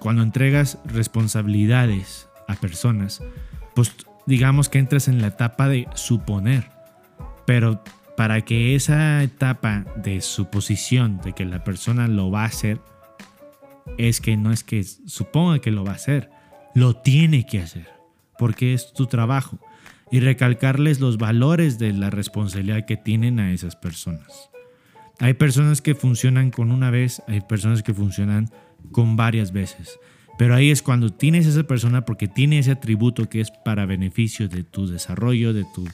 cuando 0.00 0.22
entregas 0.22 0.78
responsabilidades 0.84 2.28
a 2.48 2.56
personas, 2.56 3.22
pues 3.76 3.94
digamos 4.26 4.68
que 4.68 4.80
entras 4.80 5.06
en 5.06 5.22
la 5.22 5.28
etapa 5.28 5.68
de 5.68 5.86
suponer. 5.94 6.70
Pero 7.46 7.84
para 8.16 8.40
que 8.40 8.74
esa 8.74 9.22
etapa 9.22 9.84
de 9.96 10.20
suposición 10.20 11.20
de 11.24 11.32
que 11.32 11.44
la 11.44 11.62
persona 11.62 12.08
lo 12.08 12.32
va 12.32 12.42
a 12.42 12.46
hacer, 12.46 12.80
es 13.98 14.20
que 14.20 14.36
no 14.36 14.52
es 14.52 14.64
que 14.64 14.82
suponga 14.82 15.60
que 15.60 15.70
lo 15.70 15.84
va 15.84 15.92
a 15.92 15.96
hacer, 15.96 16.30
lo 16.74 16.96
tiene 16.96 17.46
que 17.46 17.60
hacer, 17.60 17.88
porque 18.38 18.74
es 18.74 18.92
tu 18.92 19.06
trabajo. 19.06 19.58
y 20.10 20.20
recalcarles 20.20 21.00
los 21.00 21.16
valores 21.16 21.78
de 21.78 21.94
la 21.94 22.10
responsabilidad 22.10 22.84
que 22.84 22.98
tienen 22.98 23.40
a 23.40 23.50
esas 23.50 23.76
personas. 23.76 24.51
Hay 25.22 25.34
personas 25.34 25.80
que 25.80 25.94
funcionan 25.94 26.50
con 26.50 26.72
una 26.72 26.90
vez, 26.90 27.22
hay 27.28 27.42
personas 27.42 27.84
que 27.84 27.94
funcionan 27.94 28.50
con 28.90 29.14
varias 29.14 29.52
veces. 29.52 30.00
Pero 30.36 30.56
ahí 30.56 30.72
es 30.72 30.82
cuando 30.82 31.10
tienes 31.10 31.46
esa 31.46 31.62
persona 31.62 32.04
porque 32.04 32.26
tiene 32.26 32.58
ese 32.58 32.72
atributo 32.72 33.28
que 33.28 33.40
es 33.40 33.52
para 33.64 33.86
beneficio 33.86 34.48
de 34.48 34.64
tu 34.64 34.88
desarrollo, 34.88 35.52
de 35.52 35.64
tu, 35.72 35.86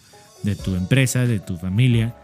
de 0.44 0.56
tu 0.56 0.74
empresa, 0.76 1.26
de 1.26 1.40
tu 1.40 1.58
familia, 1.58 2.16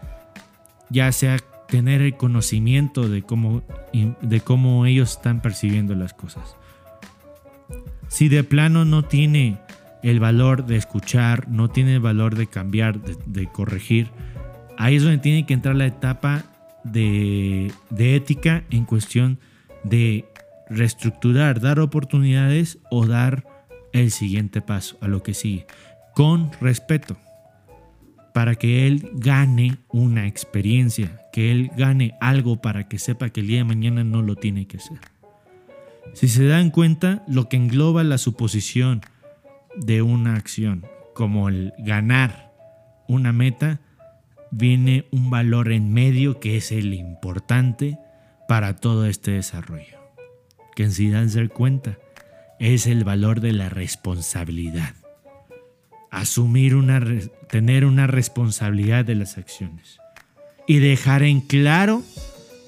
ya 0.89 1.11
sea 1.11 1.37
tener 1.67 2.01
el 2.01 2.17
conocimiento 2.17 3.07
de 3.07 3.21
cómo, 3.21 3.61
de 3.93 4.41
cómo 4.41 4.87
ellos 4.87 5.11
están 5.11 5.43
percibiendo 5.43 5.93
las 5.93 6.15
cosas. 6.15 6.55
Si 8.07 8.29
de 8.29 8.43
plano 8.43 8.83
no 8.83 9.05
tiene 9.05 9.59
el 10.01 10.19
valor 10.19 10.65
de 10.65 10.77
escuchar, 10.77 11.49
no 11.49 11.69
tiene 11.69 11.93
el 11.93 11.99
valor 11.99 12.33
de 12.33 12.47
cambiar, 12.47 12.99
de, 12.99 13.45
corregir, 13.45 14.09
ahí 14.75 14.95
es 14.95 15.03
donde 15.03 15.19
tiene 15.19 15.45
que 15.45 15.53
entrar 15.53 15.75
la 15.75 15.85
etapa 15.85 16.45
de, 16.85 17.71
ética 17.97 18.63
en 18.69 18.85
cuestión 18.85 19.39
de 19.83 20.25
reestructurar, 20.69 21.59
dar 21.59 21.79
oportunidades 21.79 22.79
o 22.89 23.05
dar 23.05 23.45
el 23.91 24.11
siguiente 24.11 24.61
paso 24.61 24.97
a 25.01 25.07
lo 25.07 25.23
que 25.23 25.33
sigue, 25.33 25.65
con 26.13 26.51
respeto, 26.61 27.17
para 28.33 28.55
que 28.55 28.87
él 28.87 29.09
gane 29.13 29.77
una 29.89 30.27
experiencia, 30.27 31.21
que 31.31 31.51
él 31.51 31.71
gane 31.75 32.15
algo 32.19 32.61
para 32.61 32.87
que 32.87 32.99
sepa 32.99 33.29
que 33.29 33.41
el 33.41 33.47
día 33.47 33.59
de 33.59 33.63
mañana 33.63 34.03
no 34.03 34.21
lo 34.21 34.35
tiene 34.35 34.67
que 34.67 34.77
hacer. 34.77 34.99
Si 36.13 36.27
se 36.27 36.45
dan 36.45 36.69
cuenta, 36.69 37.23
lo 37.27 37.49
que 37.49 37.57
engloba 37.57 38.03
la 38.03 38.17
suposición 38.17 39.01
de 39.77 40.01
una 40.01 40.35
acción, 40.35 40.85
como 41.13 41.49
el 41.49 41.73
ganar 41.77 42.53
una 43.07 43.31
meta, 43.31 43.79
viene 44.57 45.05
un 45.11 45.29
valor 45.29 45.71
en 45.71 45.93
medio 45.93 46.39
que 46.39 46.57
es 46.57 46.71
el 46.71 46.93
importante 46.93 47.97
para 48.47 48.75
todo 48.75 49.05
este 49.05 49.31
desarrollo 49.31 50.05
que 50.75 50.83
en 50.83 50.91
sí 50.91 51.09
dar 51.09 51.49
cuenta 51.49 51.97
es 52.59 52.85
el 52.85 53.03
valor 53.03 53.41
de 53.41 53.53
la 53.53 53.69
responsabilidad. 53.69 54.93
Asumir 56.11 56.75
una, 56.75 57.03
tener 57.49 57.85
una 57.85 58.07
responsabilidad 58.07 59.05
de 59.05 59.15
las 59.15 59.37
acciones 59.37 59.99
y 60.67 60.79
dejar 60.79 61.23
en 61.23 61.41
claro 61.41 62.03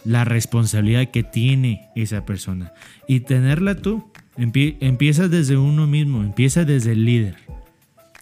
la 0.04 0.26
responsabilidad 0.26 1.10
que 1.12 1.24
tiene 1.24 1.90
esa 1.96 2.26
persona 2.26 2.74
y 3.08 3.22
tenerla 3.22 3.76
tú. 3.76 4.10
empieza 4.38 5.28
desde 5.28 5.58
uno 5.58 5.88
mismo, 5.88 6.24
empieza 6.24 6.66
desde 6.66 6.94
el 6.94 7.06
líder. 7.06 7.36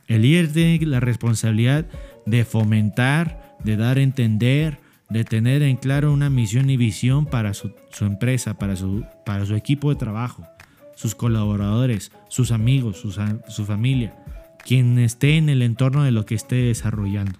El 0.07 0.23
líder 0.23 0.51
tiene 0.51 0.85
la 0.85 0.99
responsabilidad 0.99 1.85
de 2.25 2.45
fomentar, 2.45 3.44
de 3.65 3.75
dar 3.75 3.97
a 3.97 4.01
entender, 4.01 4.79
de 5.09 5.23
tener 5.23 5.63
en 5.63 5.75
claro 5.75 6.13
una 6.13 6.29
misión 6.29 6.69
y 6.69 6.77
visión 6.77 7.25
para 7.25 7.53
su, 7.53 7.73
empresa, 7.99 8.57
para 8.57 8.75
su, 8.75 9.03
para 9.25 9.45
su 9.45 9.55
equipo 9.55 9.89
de 9.89 9.95
trabajo, 9.95 10.47
sus 10.95 11.15
colaboradores, 11.15 12.11
sus 12.29 12.51
amigos, 12.51 12.97
su, 12.97 13.65
familia, 13.65 14.15
quien 14.63 14.99
esté 14.99 15.37
en 15.37 15.49
el 15.49 15.63
entorno 15.63 16.03
de 16.03 16.11
lo 16.11 16.25
que 16.25 16.35
esté 16.35 16.55
desarrollando. 16.55 17.39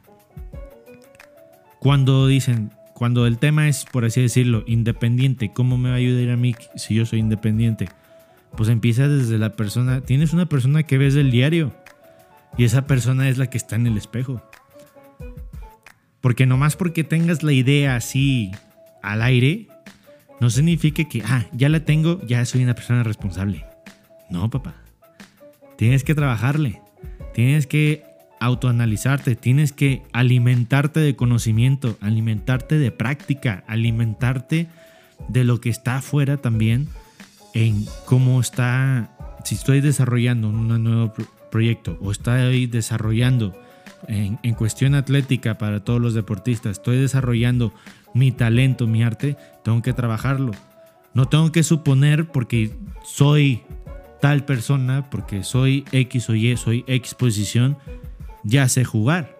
Cuando 1.79 2.27
dicen, 2.27 2.72
cuando 2.96 3.27
el 3.27 3.38
tema 3.38 3.67
es, 3.67 3.86
por 3.86 4.03
así 4.03 4.22
decirlo, 4.22 4.63
independiente, 4.65 5.51
¿cómo 5.53 5.77
me 5.77 5.89
va 5.89 5.96
a 5.96 6.00
ayudar 6.00 6.34
a 6.34 6.38
mí 6.38 6.55
si 6.75 6.96
yo 6.96 7.05
soy 7.05 7.20
independiente? 7.20 7.88
Pues 8.58 8.70
empieza 8.70 9.08
desde 9.08 9.38
la 9.38 9.51
persona, 9.51 10.01
tienes 10.01 10.34
una 10.34 10.48
persona 10.48 10.84
que 10.84 10.98
ves 10.98 11.13
del 11.13 11.29
diario 11.29 11.74
y 12.58 12.63
esa 12.63 12.88
persona 12.88 13.29
es 13.29 13.38
la 13.38 13.48
que 13.48 13.58
está 13.58 13.75
en 13.75 13.86
el 13.86 13.98
espejo. 13.98 14.41
Porque 16.25 16.48
nomás 16.48 16.75
porque 16.75 17.03
tengas 17.03 17.44
la 17.44 17.53
idea 17.53 17.96
así 17.96 18.51
al 19.03 19.22
aire, 19.22 19.67
no 20.41 20.50
significa 20.50 21.03
que, 21.03 21.22
ah, 21.22 21.46
ya 21.51 21.70
la 21.70 21.82
tengo, 21.82 22.20
ya 22.25 22.44
soy 22.46 22.63
una 22.63 22.74
persona 22.74 23.03
responsable. 23.03 23.63
No, 24.32 24.50
papá. 24.50 24.74
Tienes 25.77 26.03
que 26.03 26.15
trabajarle. 26.15 26.82
Tienes 27.36 27.67
que 27.67 28.05
autoanalizarte. 28.39 29.36
Tienes 29.36 29.72
que 29.72 30.01
alimentarte 30.13 31.00
de 31.00 31.15
conocimiento, 31.15 31.96
alimentarte 32.01 32.79
de 32.79 32.89
práctica, 32.89 33.63
alimentarte 33.67 34.65
de 35.27 35.44
lo 35.44 35.62
que 35.62 35.70
está 35.70 35.98
afuera 35.98 36.38
también 36.38 36.88
en 37.53 37.86
cómo 38.05 38.39
está, 38.41 39.15
si 39.44 39.53
estoy 39.53 39.79
desarrollando 39.79 40.50
un 40.50 40.84
nuevo 40.84 41.13
proyecto 41.51 42.00
o 42.01 42.12
estoy 42.12 42.65
desarrollando 42.65 43.55
en, 44.08 44.54
cuestión 44.56 44.96
atlética 44.96 45.58
para 45.58 45.84
todos 45.84 46.02
los 46.02 46.14
deportistas, 46.14 46.74
estoy 46.74 46.98
desarrollando 46.98 47.74
mi 48.14 48.32
talento, 48.32 48.88
mi 48.88 49.04
arte, 49.04 49.38
tengo 49.64 49.82
que 49.82 49.94
trabajarlo. 49.94 50.52
No 51.14 51.28
tengo 51.28 51.52
que 51.52 51.64
suponer 51.64 52.28
porque 52.28 52.72
soy 53.04 53.62
tal 54.22 54.46
persona, 54.46 55.10
porque 55.10 55.44
soy 55.44 55.86
X 55.92 56.30
o 56.30 56.36
Y, 56.36 56.58
soy 56.58 56.84
X 56.88 57.14
posición, 57.14 57.78
ya 58.44 58.68
sé 58.70 58.84
jugar. 58.84 59.36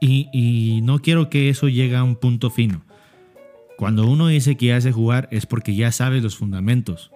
Y, 0.00 0.80
no 0.82 1.00
quiero 1.00 1.28
que 1.28 1.48
eso 1.48 1.68
llegue 1.68 1.96
a 1.96 2.04
un 2.04 2.16
punto 2.16 2.50
fino. 2.50 2.82
Cuando 3.76 4.06
uno 4.06 4.28
dice 4.28 4.56
que 4.56 4.66
ya 4.66 4.80
sé 4.80 4.92
jugar 4.92 5.28
es 5.30 5.46
porque 5.46 5.74
ya 5.74 5.92
sabe 5.92 6.20
los 6.20 6.36
fundamentos. 6.36 7.10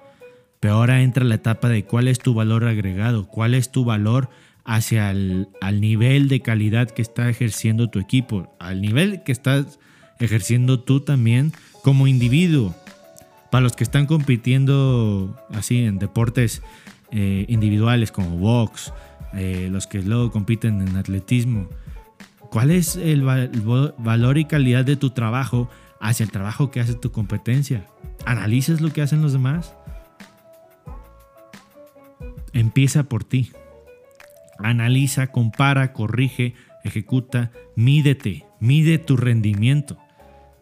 Pero 0.61 0.75
ahora 0.75 1.03
entra 1.03 1.25
la 1.25 1.35
etapa 1.35 1.69
de 1.69 1.85
cuál 1.85 2.07
es 2.07 2.19
tu 2.21 2.35
valor 2.35 2.65
agregado, 2.65 3.27
cuál 3.27 3.55
es 3.55 3.73
tu 3.73 3.85
valor 3.85 4.31
hacia 4.65 5.11
el 5.11 5.49
al 5.61 5.81
nivel 5.81 6.29
de 6.29 6.41
calidad 6.41 6.91
que 6.91 7.03
está 7.03 7.29
ejerciendo 7.29 7.91
tu 7.91 7.99
equipo, 7.99 8.55
al 8.59 8.81
nivel 8.81 9.23
que 9.25 9.33
estás 9.33 9.79
ejerciendo 10.19 10.81
tú 10.81 11.01
también 11.01 11.53
como 11.83 12.07
individuo. 12.07 12.75
Para 13.51 13.63
los 13.63 13.77
que 13.77 13.85
están 13.85 14.07
compitiendo 14.07 15.37
así 15.51 15.85
en 15.85 15.99
deportes 15.99 16.63
eh, 17.11 17.45
individuales 17.49 18.11
como 18.11 18.39
box, 18.39 18.93
eh, 19.35 19.69
los 19.71 19.87
que 19.87 20.03
luego 20.03 20.31
compiten 20.31 20.81
en 20.81 20.97
atletismo, 20.97 21.69
¿cuál 22.51 22.71
es 22.71 22.97
el 22.97 23.23
valor 23.23 24.39
y 24.39 24.47
calidad 24.47 24.85
de 24.85 24.97
tu 24.97 25.11
trabajo 25.11 25.69
hacia 26.01 26.25
el 26.25 26.31
trabajo 26.31 26.71
que 26.71 26.81
hace 26.81 26.95
tu 26.95 27.13
competencia? 27.13 27.87
¿Analizas 28.25 28.81
lo 28.81 28.93
que 28.93 29.03
hacen 29.03 29.21
los 29.21 29.33
demás? 29.33 29.75
Empieza 32.55 33.05
por 33.05 33.25
ti. 33.25 33.53
Analiza, 34.63 35.29
compara, 35.29 35.93
corrige, 35.93 36.55
ejecuta, 36.85 37.51
mídete, 37.77 38.45
mide 38.61 38.99
tu 38.99 39.17
rendimiento. 39.17 39.99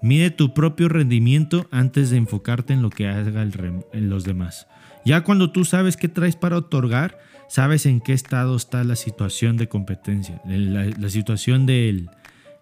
Mide 0.03 0.31
tu 0.31 0.55
propio 0.55 0.89
rendimiento 0.89 1.67
antes 1.71 2.09
de 2.09 2.17
enfocarte 2.17 2.73
en 2.73 2.81
lo 2.81 2.89
que 2.89 3.07
haga 3.07 3.43
en 3.43 4.11
los 4.11 4.25
demás. 4.25 4.67
Ya 5.05 5.23
cuando 5.23 5.51
tú 5.53 5.65
sabes 5.65 5.97
qué 5.97 6.09
traes 6.09 6.37
para 6.37 6.57
otorgar, 6.57 7.19
sabes 7.49 7.85
en 7.85 8.01
qué 8.01 8.13
estado 8.13 8.57
está 8.57 8.85
la 8.85 8.97
situación 8.97 9.57
de 9.57 9.69
competencia, 9.69 10.41
la, 10.45 11.11
situación 11.11 11.67
de, 11.67 12.07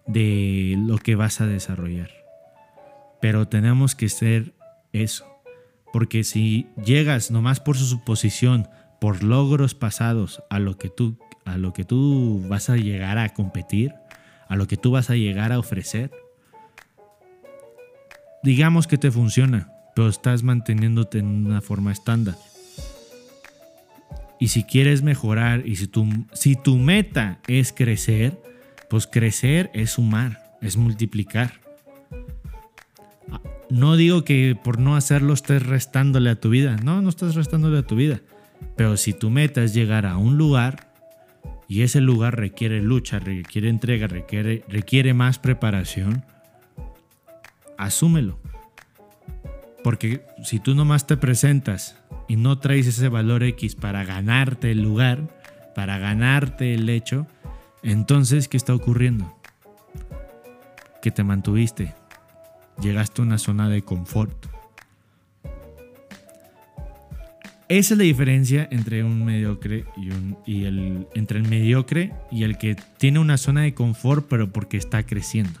de 0.07 0.75
lo 0.85 0.97
que 0.97 1.15
vas 1.15 1.41
a 1.41 1.47
desarrollar. 1.47 2.09
Pero 3.21 3.47
tenemos 3.47 3.95
que 3.95 4.09
ser 4.09 4.53
eso. 4.93 5.25
Porque 5.93 6.23
si 6.23 6.67
llegas 6.85 7.31
nomás 7.31 7.59
por 7.59 7.77
su 7.77 7.85
suposición, 7.85 8.67
por 8.99 9.23
logros 9.23 9.75
pasados 9.75 10.43
a 10.49 10.59
lo 10.59 10.77
que 10.77 10.89
tú 10.89 11.17
a 11.53 11.57
lo 11.57 11.73
que 11.73 11.83
tú 11.83 12.43
vas 12.47 12.69
a 12.69 12.77
llegar 12.77 13.17
a 13.17 13.29
competir, 13.29 13.93
a 14.47 14.55
lo 14.55 14.67
que 14.67 14.77
tú 14.77 14.91
vas 14.91 15.09
a 15.09 15.15
llegar 15.15 15.51
a 15.51 15.59
ofrecer. 15.59 16.11
Digamos 18.43 18.87
que 18.87 18.97
te 18.97 19.11
funciona, 19.11 19.71
pero 19.95 20.09
estás 20.09 20.43
manteniéndote 20.43 21.19
en 21.19 21.45
una 21.45 21.61
forma 21.61 21.91
estándar. 21.91 22.35
Y 24.39 24.47
si 24.49 24.63
quieres 24.63 25.03
mejorar 25.03 25.67
y 25.67 25.75
si 25.75 25.87
tu, 25.87 26.07
si 26.33 26.55
tu 26.55 26.77
meta 26.77 27.39
es 27.47 27.73
crecer, 27.73 28.41
pues 28.89 29.05
crecer 29.05 29.69
es 29.73 29.91
sumar, 29.91 30.55
es 30.61 30.77
multiplicar. 30.77 31.51
No 33.69 33.97
digo 33.97 34.23
que 34.23 34.57
por 34.61 34.79
no 34.79 34.95
hacerlo 34.95 35.33
estés 35.33 35.63
restándole 35.63 36.29
a 36.29 36.39
tu 36.39 36.49
vida, 36.49 36.77
no, 36.77 37.01
no 37.01 37.09
estás 37.09 37.35
restándole 37.35 37.79
a 37.79 37.83
tu 37.83 37.95
vida. 37.95 38.21
Pero 38.75 38.97
si 38.97 39.13
tu 39.13 39.29
meta 39.29 39.63
es 39.63 39.73
llegar 39.73 40.05
a 40.05 40.17
un 40.17 40.37
lugar, 40.37 40.88
y 41.69 41.83
ese 41.83 42.01
lugar 42.01 42.35
requiere 42.35 42.81
lucha, 42.81 43.19
requiere 43.19 43.69
entrega, 43.69 44.07
requiere, 44.07 44.65
requiere 44.67 45.13
más 45.13 45.37
preparación, 45.37 46.25
asúmelo. 47.77 48.39
Porque 49.83 50.25
si 50.43 50.59
tú 50.59 50.73
nomás 50.73 51.05
te 51.05 51.15
presentas 51.15 51.95
y 52.27 52.37
no 52.37 52.57
traes 52.57 52.87
ese 52.87 53.07
valor 53.07 53.43
X 53.43 53.75
para 53.75 54.03
ganarte 54.03 54.71
el 54.71 54.81
lugar, 54.81 55.27
para 55.75 55.99
ganarte 55.99 56.73
el 56.73 56.89
hecho, 56.89 57.27
entonces, 57.83 58.47
¿qué 58.47 58.57
está 58.57 58.73
ocurriendo? 58.73 59.37
Que 61.03 61.11
te 61.11 61.23
mantuviste, 61.23 61.93
llegaste 62.81 63.21
a 63.21 63.25
una 63.25 63.37
zona 63.37 63.69
de 63.69 63.83
confort. 63.83 64.47
Esa 67.69 67.93
es 67.93 67.97
la 67.99 68.03
diferencia 68.03 68.67
entre 68.71 69.03
un 69.03 69.23
mediocre 69.23 69.85
y, 69.95 70.09
un, 70.09 70.37
el, 70.47 71.07
entre 71.13 71.37
el 71.37 71.47
mediocre 71.47 72.11
y 72.31 72.41
el 72.43 72.57
que 72.57 72.75
tiene 72.97 73.19
una 73.19 73.37
zona 73.37 73.61
de 73.61 73.75
confort 73.75 74.25
pero 74.27 74.51
porque 74.51 74.77
está 74.77 75.03
creciendo. 75.03 75.59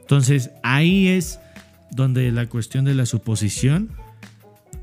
Entonces 0.00 0.50
ahí 0.64 1.06
es 1.06 1.38
donde 1.92 2.32
la 2.32 2.46
cuestión 2.46 2.84
de 2.84 2.94
la 2.94 3.06
suposición 3.06 3.90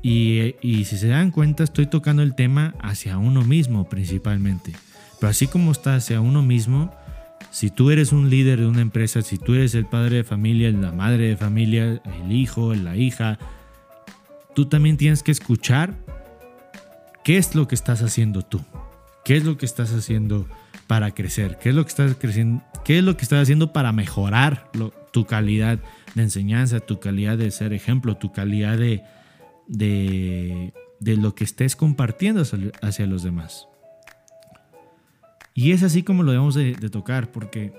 y, 0.00 0.54
y, 0.62 0.86
si 0.86 0.96
se 0.96 1.08
dan 1.08 1.30
cuenta 1.30 1.64
estoy 1.64 1.86
tocando 1.86 2.22
el 2.22 2.34
tema 2.34 2.74
hacia 2.80 3.18
uno 3.18 3.42
mismo 3.42 3.88
principalmente. 3.90 4.72
Pero 5.20 5.28
así 5.28 5.46
como 5.46 5.70
está 5.70 5.96
hacia 5.96 6.22
uno 6.22 6.42
mismo, 6.42 6.94
si 7.50 7.68
tú 7.68 7.90
eres 7.90 8.10
un 8.10 8.30
líder 8.30 8.58
de 8.58 8.66
una 8.66 8.80
empresa, 8.80 9.20
si 9.20 9.36
tú 9.36 9.52
eres 9.52 9.74
el 9.74 9.84
padre 9.84 10.16
de 10.16 10.24
familia, 10.24 10.70
la 10.70 10.92
madre 10.92 11.28
de 11.28 11.36
familia, 11.36 12.00
el 12.22 12.32
hijo, 12.32 12.74
la 12.74 12.96
hija, 12.96 13.38
tú 14.54 14.64
también 14.64 14.96
tienes 14.96 15.22
que 15.22 15.30
escuchar 15.30 15.94
qué 17.24 17.38
es 17.38 17.54
lo 17.54 17.68
que 17.68 17.74
estás 17.74 18.02
haciendo 18.02 18.42
tú. 18.42 18.60
¿Qué 19.24 19.36
es 19.36 19.44
lo 19.44 19.56
que 19.56 19.66
estás 19.66 19.92
haciendo 19.92 20.46
para 20.86 21.12
crecer? 21.12 21.58
¿Qué 21.58 21.68
es 21.68 21.74
lo 21.74 21.84
que 21.84 21.90
estás 21.90 22.16
creciendo? 22.18 22.62
¿Qué 22.84 22.98
es 22.98 23.04
lo 23.04 23.16
que 23.16 23.22
estás 23.22 23.42
haciendo 23.42 23.72
para 23.72 23.92
mejorar 23.92 24.70
tu 25.12 25.26
calidad 25.26 25.78
de 26.14 26.22
enseñanza, 26.22 26.80
tu 26.80 26.98
calidad 26.98 27.38
de 27.38 27.50
ser 27.50 27.72
ejemplo, 27.72 28.16
tu 28.16 28.32
calidad 28.32 28.78
de, 28.78 29.04
de, 29.68 31.16
lo 31.16 31.34
que 31.34 31.44
estés 31.44 31.76
compartiendo 31.76 32.42
hacia, 32.82 33.06
los 33.06 33.22
demás? 33.22 33.68
Y 35.54 35.70
es 35.70 35.84
así 35.84 36.02
como 36.02 36.24
lo 36.24 36.32
debemos 36.32 36.56
de, 36.56 36.74
tocar, 36.90 37.30
porque 37.30 37.72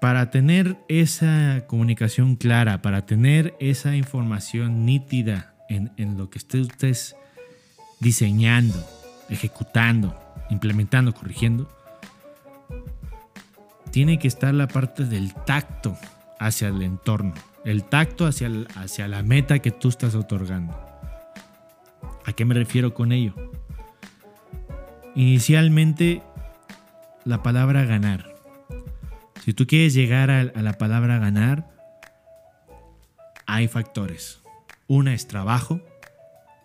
para 0.00 0.30
tener 0.30 0.78
esa 0.88 1.64
comunicación 1.66 2.36
clara, 2.36 2.80
para 2.80 3.04
tener 3.04 3.54
esa 3.60 3.96
información 3.96 4.86
nítida 4.86 5.54
en, 5.68 5.92
en 5.98 6.16
lo 6.16 6.30
que 6.30 6.38
estés 6.38 7.16
diseñando, 8.04 8.78
ejecutando, 9.30 10.14
implementando, 10.50 11.14
corrigiendo, 11.14 11.68
tiene 13.90 14.18
que 14.18 14.28
estar 14.28 14.52
la 14.52 14.68
parte 14.68 15.06
del 15.06 15.32
tacto 15.32 15.96
hacia 16.38 16.68
el 16.68 16.82
entorno, 16.82 17.32
el 17.64 17.82
tacto 17.82 18.26
hacia, 18.26 18.50
hacia 18.76 19.08
la 19.08 19.22
meta 19.22 19.60
que 19.60 19.70
tú 19.70 19.88
estás 19.88 20.14
otorgando. 20.14 20.78
¿A 22.26 22.32
qué 22.34 22.44
me 22.44 22.52
refiero 22.54 22.92
con 22.92 23.10
ello? 23.10 23.34
Inicialmente, 25.14 26.22
la 27.24 27.42
palabra 27.42 27.84
ganar. 27.84 28.34
Si 29.44 29.54
tú 29.54 29.66
quieres 29.66 29.94
llegar 29.94 30.30
a, 30.30 30.40
a 30.40 30.62
la 30.62 30.74
palabra 30.74 31.18
ganar, 31.18 31.70
hay 33.46 33.66
factores. 33.66 34.42
Una 34.88 35.14
es 35.14 35.26
trabajo, 35.26 35.80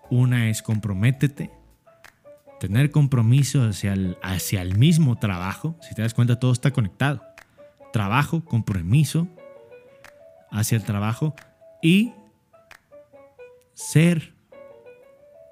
una 0.09 0.49
es 0.49 0.61
comprométete, 0.61 1.51
tener 2.59 2.91
compromiso 2.91 3.63
hacia 3.63 3.93
el, 3.93 4.17
hacia 4.21 4.61
el 4.61 4.77
mismo 4.77 5.17
trabajo. 5.17 5.75
Si 5.81 5.95
te 5.95 6.01
das 6.01 6.13
cuenta, 6.13 6.39
todo 6.39 6.51
está 6.51 6.71
conectado. 6.71 7.23
Trabajo, 7.91 8.43
compromiso 8.43 9.27
hacia 10.51 10.75
el 10.75 10.83
trabajo 10.83 11.35
y 11.81 12.13
ser 13.73 14.33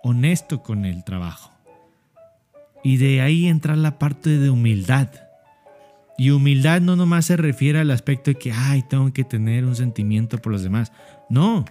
honesto 0.04 0.62
con 0.62 0.86
el 0.86 1.04
trabajo. 1.04 1.52
Y 2.84 2.98
de 2.98 3.22
ahí 3.22 3.48
entra 3.48 3.76
la 3.76 4.00
parte 4.00 4.38
de 4.38 4.50
humildad. 4.50 5.10
Y 6.18 6.32
humildad 6.32 6.82
no 6.82 6.96
nomás 6.96 7.26
se 7.26 7.38
refiere 7.38 7.80
al 7.80 7.92
aspecto 7.92 8.32
de 8.32 8.36
que, 8.38 8.52
ay, 8.52 8.84
tengo 8.84 9.12
que 9.14 9.24
tener 9.24 9.66
un 9.66 9.76
sentimiento 9.76 10.40
por 10.40 10.52
los 10.52 10.64
demás. 10.64 10.92
No, 11.30 11.66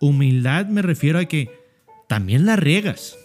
humildad 0.00 0.66
me 0.66 0.82
refiero 0.82 1.18
a 1.18 1.24
que 1.24 1.65
también 2.06 2.46
la 2.46 2.56
riegas 2.56 3.16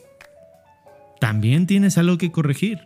también 1.22 1.68
tienes 1.68 2.00
algo 2.00 2.18
que 2.18 2.32
corregir. 2.32 2.80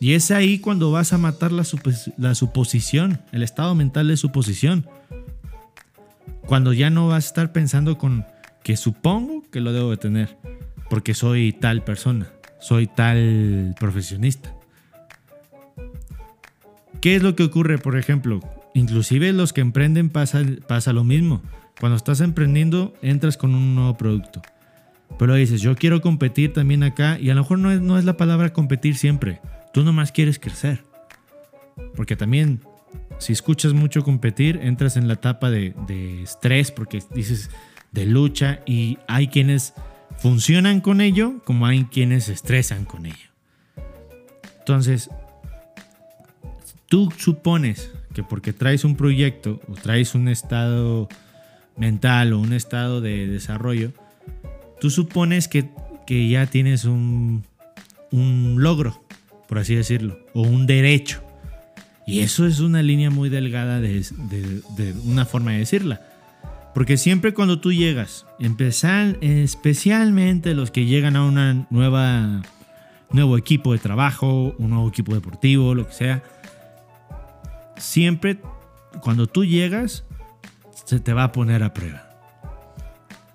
Y 0.00 0.14
es 0.14 0.30
ahí 0.30 0.58
cuando 0.58 0.90
vas 0.90 1.12
a 1.12 1.18
matar 1.18 1.52
la, 1.52 1.62
suposición, 1.62 3.20
el 3.32 3.42
estado 3.42 3.74
mental 3.74 4.08
de 4.08 4.16
suposición. 4.16 4.88
Cuando 6.46 6.72
ya 6.72 6.88
no 6.88 7.06
vas 7.08 7.26
a 7.26 7.28
estar 7.28 7.52
pensando 7.52 7.98
con 7.98 8.24
que 8.62 8.78
supongo 8.78 9.42
que 9.52 9.60
lo 9.60 9.74
debo 9.74 9.90
de 9.90 9.98
tener, 9.98 10.38
porque 10.88 11.12
soy 11.12 11.52
tal 11.52 11.84
persona, 11.84 12.28
soy 12.60 12.86
tal 12.86 13.74
profesionista. 13.78 14.54
¿Qué 17.02 17.14
es 17.14 17.22
lo 17.22 17.36
que 17.36 17.42
ocurre, 17.42 17.76
por 17.76 17.98
ejemplo? 17.98 18.40
Inclusive 18.72 19.34
los 19.34 19.52
que 19.52 19.60
emprenden 19.60 20.08
pasa, 20.08 20.42
pasa 20.66 20.94
lo 20.94 21.04
mismo. 21.04 21.42
Cuando 21.78 21.96
estás 21.96 22.22
emprendiendo, 22.22 22.94
entras 23.02 23.36
con 23.36 23.54
un 23.54 23.74
nuevo 23.74 23.98
producto. 23.98 24.40
Pero 25.18 25.34
dices, 25.34 25.60
yo 25.60 25.76
quiero 25.76 26.00
competir 26.00 26.52
también 26.52 26.82
acá 26.82 27.18
y 27.18 27.30
a 27.30 27.34
lo 27.34 27.42
mejor 27.42 27.58
no 27.58 27.70
es, 27.70 27.80
no 27.80 27.98
es 27.98 28.04
la 28.04 28.16
palabra 28.16 28.52
competir 28.52 28.96
siempre. 28.96 29.40
Tú 29.72 29.84
nomás 29.84 30.12
quieres 30.12 30.38
crecer. 30.38 30.82
Porque 31.96 32.16
también, 32.16 32.60
si 33.18 33.32
escuchas 33.32 33.72
mucho 33.72 34.02
competir, 34.02 34.60
entras 34.62 34.96
en 34.96 35.08
la 35.08 35.14
etapa 35.14 35.50
de, 35.50 35.74
de 35.86 36.22
estrés 36.22 36.70
porque 36.70 37.02
dices 37.14 37.50
de 37.92 38.06
lucha 38.06 38.60
y 38.66 38.98
hay 39.06 39.28
quienes 39.28 39.74
funcionan 40.18 40.80
con 40.80 41.00
ello 41.00 41.40
como 41.44 41.66
hay 41.66 41.84
quienes 41.84 42.24
se 42.24 42.32
estresan 42.32 42.84
con 42.84 43.06
ello. 43.06 43.30
Entonces, 44.58 45.10
tú 46.88 47.12
supones 47.16 47.90
que 48.14 48.22
porque 48.22 48.52
traes 48.52 48.84
un 48.84 48.96
proyecto 48.96 49.60
o 49.68 49.74
traes 49.74 50.14
un 50.14 50.28
estado 50.28 51.08
mental 51.76 52.32
o 52.32 52.38
un 52.38 52.52
estado 52.52 53.00
de 53.00 53.26
desarrollo, 53.26 53.92
tú 54.80 54.90
supones 54.90 55.48
que, 55.48 55.68
ya 56.28 56.46
tienes 56.46 56.84
un, 56.84 57.44
logro, 58.10 59.04
por 59.48 59.58
así 59.58 59.74
decirlo, 59.74 60.18
o 60.32 60.42
un 60.42 60.66
derecho. 60.66 61.22
Y 62.06 62.20
eso 62.20 62.46
es 62.46 62.60
una 62.60 62.82
línea 62.82 63.10
muy 63.10 63.30
delgada 63.30 63.80
de, 63.80 64.04
una 65.04 65.24
forma 65.24 65.52
de 65.52 65.58
decirla. 65.58 66.02
Porque 66.74 66.96
siempre 66.96 67.32
cuando 67.32 67.60
tú 67.60 67.72
llegas, 67.72 68.26
empezar, 68.40 69.16
especialmente 69.20 70.54
los 70.54 70.70
que 70.70 70.86
llegan 70.86 71.16
a 71.16 71.24
un 71.24 71.66
nueva 71.70 72.42
nuevo 73.14 73.38
equipo 73.38 73.72
de 73.72 73.78
trabajo, 73.78 74.54
un 74.58 74.70
nuevo 74.70 74.88
equipo 74.88 75.14
deportivo, 75.14 75.74
lo 75.74 75.86
que 75.86 75.92
sea, 75.92 76.22
siempre 77.76 78.38
cuando 79.00 79.26
tú 79.26 79.44
llegas 79.44 80.04
se 80.84 81.00
te 81.00 81.12
va 81.12 81.24
a 81.24 81.32
poner 81.32 81.62
a 81.62 81.72
prueba. 81.72 82.13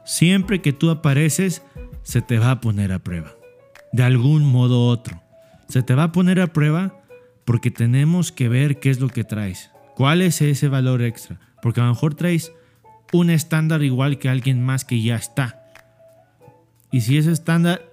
Siempre 0.10 0.60
que 0.60 0.74
tú 0.74 0.90
apareces, 0.90 1.62
se 2.02 2.24
te 2.24 2.40
va 2.40 2.50
a 2.50 2.62
poner 2.62 2.92
a 2.92 2.98
prueba. 2.98 3.36
De 3.92 4.02
algún 4.02 4.44
modo 4.44 4.88
u 4.88 4.90
otro. 4.90 5.22
Se 5.68 5.84
te 5.84 5.94
va 5.94 6.06
a 6.06 6.12
poner 6.12 6.42
a 6.42 6.48
prueba 6.48 7.00
porque 7.46 7.70
tenemos 7.70 8.32
que 8.32 8.50
ver 8.50 8.80
qué 8.80 8.90
es 8.90 9.00
lo 9.00 9.10
que 9.10 9.24
traes. 9.24 9.70
¿Cuál 9.96 10.24
es 10.24 10.42
ese 10.42 10.68
valor 10.68 11.04
extra? 11.04 11.40
Porque 11.62 11.80
a 11.80 11.84
lo 11.84 11.92
mejor 11.92 12.16
traes 12.16 12.52
un 13.14 13.30
estándar 13.30 13.84
igual 13.84 14.18
que 14.18 14.30
alguien 14.30 14.66
más 14.66 14.84
que 14.84 15.00
ya 15.00 15.16
está. 15.16 15.64
Y 16.92 17.02
si 17.02 17.20
ese 17.20 17.32
estándar 17.32 17.86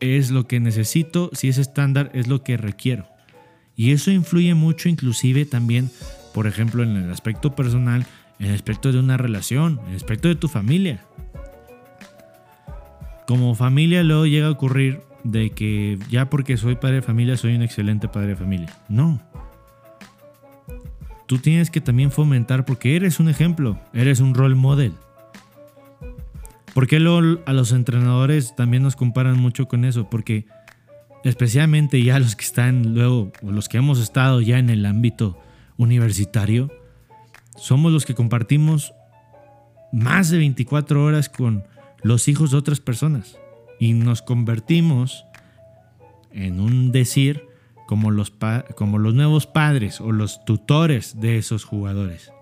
es 0.00 0.30
lo 0.30 0.48
que 0.48 0.60
necesito, 0.60 1.28
si 1.34 1.48
ese 1.48 1.60
estándar 1.60 2.10
es 2.14 2.28
lo 2.28 2.42
que 2.44 2.56
requiero. 2.56 3.06
Y 3.76 3.92
eso 3.92 4.10
influye 4.10 4.54
mucho 4.54 4.88
inclusive 4.88 5.44
también, 5.44 5.90
por 6.32 6.46
ejemplo, 6.46 6.82
en 6.82 6.96
el 6.96 7.12
aspecto 7.12 7.54
personal, 7.54 8.06
en 8.38 8.46
el 8.46 8.54
aspecto 8.54 8.90
de 8.90 9.00
una 9.00 9.18
relación, 9.18 9.80
en 9.84 9.90
el 9.90 9.96
aspecto 9.96 10.28
de 10.28 10.34
tu 10.34 10.48
familia 10.48 11.04
como 13.28 13.54
familia 13.54 14.02
luego 14.02 14.24
llega 14.24 14.46
a 14.46 14.50
ocurrir 14.50 15.02
de 15.22 15.50
que 15.50 15.98
ya 16.08 16.30
porque 16.30 16.56
soy 16.56 16.76
padre 16.76 16.96
de 16.96 17.02
familia 17.02 17.36
soy 17.36 17.54
un 17.54 17.60
excelente 17.60 18.08
padre 18.08 18.28
de 18.28 18.36
familia. 18.36 18.74
No. 18.88 19.20
Tú 21.26 21.36
tienes 21.36 21.70
que 21.70 21.82
también 21.82 22.10
fomentar 22.10 22.64
porque 22.64 22.96
eres 22.96 23.20
un 23.20 23.28
ejemplo, 23.28 23.78
eres 23.92 24.20
un 24.20 24.34
role 24.34 24.54
model. 24.54 24.94
Porque 26.72 27.00
luego 27.00 27.42
a 27.44 27.52
los 27.52 27.72
entrenadores 27.72 28.56
también 28.56 28.82
nos 28.82 28.96
comparan 28.96 29.38
mucho 29.38 29.68
con 29.68 29.84
eso? 29.84 30.08
Porque 30.08 30.46
especialmente 31.22 32.02
ya 32.02 32.18
los 32.18 32.34
que 32.34 32.46
están 32.46 32.94
luego, 32.94 33.30
o 33.42 33.52
los 33.52 33.68
que 33.68 33.76
hemos 33.76 34.00
estado 34.00 34.40
ya 34.40 34.58
en 34.58 34.70
el 34.70 34.86
ámbito 34.86 35.38
universitario, 35.76 36.72
somos 37.58 37.92
los 37.92 38.06
que 38.06 38.14
compartimos 38.14 38.94
más 39.92 40.30
de 40.30 40.38
24 40.38 41.04
horas 41.04 41.28
con 41.28 41.64
los 42.02 42.28
hijos 42.28 42.50
de 42.50 42.56
otras 42.56 42.80
personas 42.80 43.38
y 43.78 43.92
nos 43.92 44.22
convertimos 44.22 45.24
en 46.32 46.60
un 46.60 46.92
decir 46.92 47.46
como 47.86 48.10
los, 48.10 48.32
como 48.76 48.98
los 48.98 49.14
nuevos 49.14 49.46
padres 49.46 50.00
o 50.00 50.12
los 50.12 50.44
tutores 50.44 51.20
de 51.20 51.38
esos 51.38 51.64
jugadores. 51.64 52.32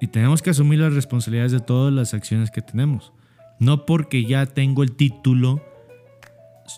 Y 0.00 0.08
tenemos 0.08 0.42
que 0.42 0.50
asumir 0.50 0.80
las 0.80 0.92
responsabilidades 0.92 1.52
de 1.52 1.60
todas 1.60 1.92
las 1.92 2.12
acciones 2.12 2.50
que 2.50 2.60
tenemos. 2.60 3.12
No 3.58 3.86
porque 3.86 4.24
ya 4.24 4.44
tengo 4.44 4.82
el 4.82 4.92
título, 4.92 5.62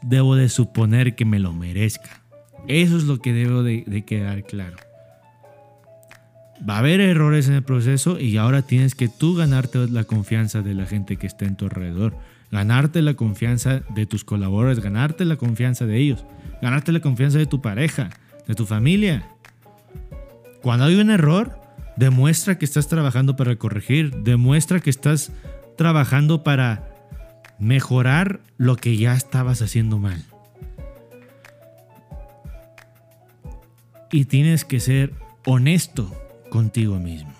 debo 0.02 0.36
de 0.36 0.48
suponer 0.48 1.16
que 1.16 1.24
me 1.24 1.40
lo 1.40 1.52
merezca. 1.52 2.22
Eso 2.68 2.96
es 2.96 3.04
lo 3.04 3.18
que 3.18 3.32
debo 3.32 3.62
de 3.62 4.04
quedar 4.06 4.44
claro. 4.44 4.76
Va 6.66 6.76
a 6.76 6.78
haber 6.78 7.00
errores 7.00 7.48
en 7.48 7.54
el 7.54 7.62
proceso 7.62 8.18
y 8.18 8.36
ahora 8.36 8.62
tienes 8.62 8.94
que 8.94 9.08
tú 9.08 9.34
ganarte 9.34 9.86
la 9.88 10.04
confianza 10.04 10.60
de 10.62 10.74
la 10.74 10.86
gente 10.86 11.16
que 11.16 11.26
está 11.26 11.44
en 11.44 11.56
tu 11.56 11.66
alrededor. 11.66 12.16
ganarte 12.50 13.02
la 13.02 13.12
confianza 13.12 13.82
de 13.94 14.06
tus 14.06 14.24
colaboradores, 14.24 14.82
ganarte 14.82 15.26
la 15.26 15.36
confianza 15.36 15.84
de 15.84 15.98
ellos, 15.98 16.24
ganarte 16.62 16.92
la 16.92 17.00
confianza 17.00 17.36
de 17.36 17.44
tu 17.44 17.60
pareja, 17.60 18.08
de 18.46 18.54
tu 18.54 18.64
familia. 18.64 19.28
Cuando 20.62 20.86
hay 20.86 20.94
un 20.94 21.10
error, 21.10 21.60
demuestra 21.98 22.56
que 22.56 22.64
estás 22.64 22.88
trabajando 22.88 23.36
para 23.36 23.56
corregir, 23.56 24.14
demuestra 24.22 24.80
que 24.80 24.88
estás 24.88 25.30
trabajando 25.76 26.42
para 26.42 26.88
mejorar 27.58 28.40
lo 28.56 28.76
que 28.76 28.96
ya 28.96 29.14
estabas 29.14 29.60
haciendo 29.60 29.98
mal. 29.98 30.24
Y 34.10 34.24
tienes 34.24 34.64
que 34.64 34.80
ser 34.80 35.12
honesto 35.44 36.10
contigo 36.48 36.98
mismo. 36.98 37.32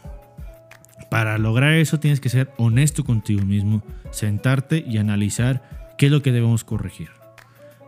Para 1.11 1.39
lograr 1.39 1.73
eso 1.75 1.99
tienes 2.01 2.21
que 2.21 2.29
ser 2.29 2.51
honesto 2.59 3.05
contigo 3.05 3.43
mismo, 3.45 3.83
sentarte 4.11 4.85
y 4.87 4.99
analizar 4.99 5.63
qué 5.97 6.07
es 6.07 6.13
lo 6.13 6.23
que 6.23 6.33
debemos 6.33 6.65
corregir, 6.65 7.09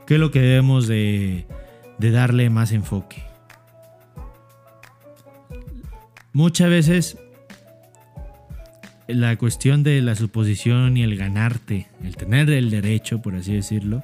qué 0.07 0.15
es 0.15 0.21
lo 0.21 0.31
que 0.31 0.41
debemos 0.41 0.87
de, 0.87 1.47
darle 1.99 2.49
más 2.49 2.73
enfoque. 2.73 3.23
Muchas 6.33 6.71
veces 6.71 7.19
la 9.07 9.37
cuestión 9.37 9.83
de 9.83 10.01
la 10.01 10.15
suposición 10.15 10.97
y 10.97 11.03
el 11.03 11.17
ganarte, 11.17 11.89
el 12.03 12.17
tener 12.17 12.49
el 12.51 12.71
derecho, 12.71 13.21
por 13.21 13.35
así 13.35 13.53
decirlo, 13.53 14.03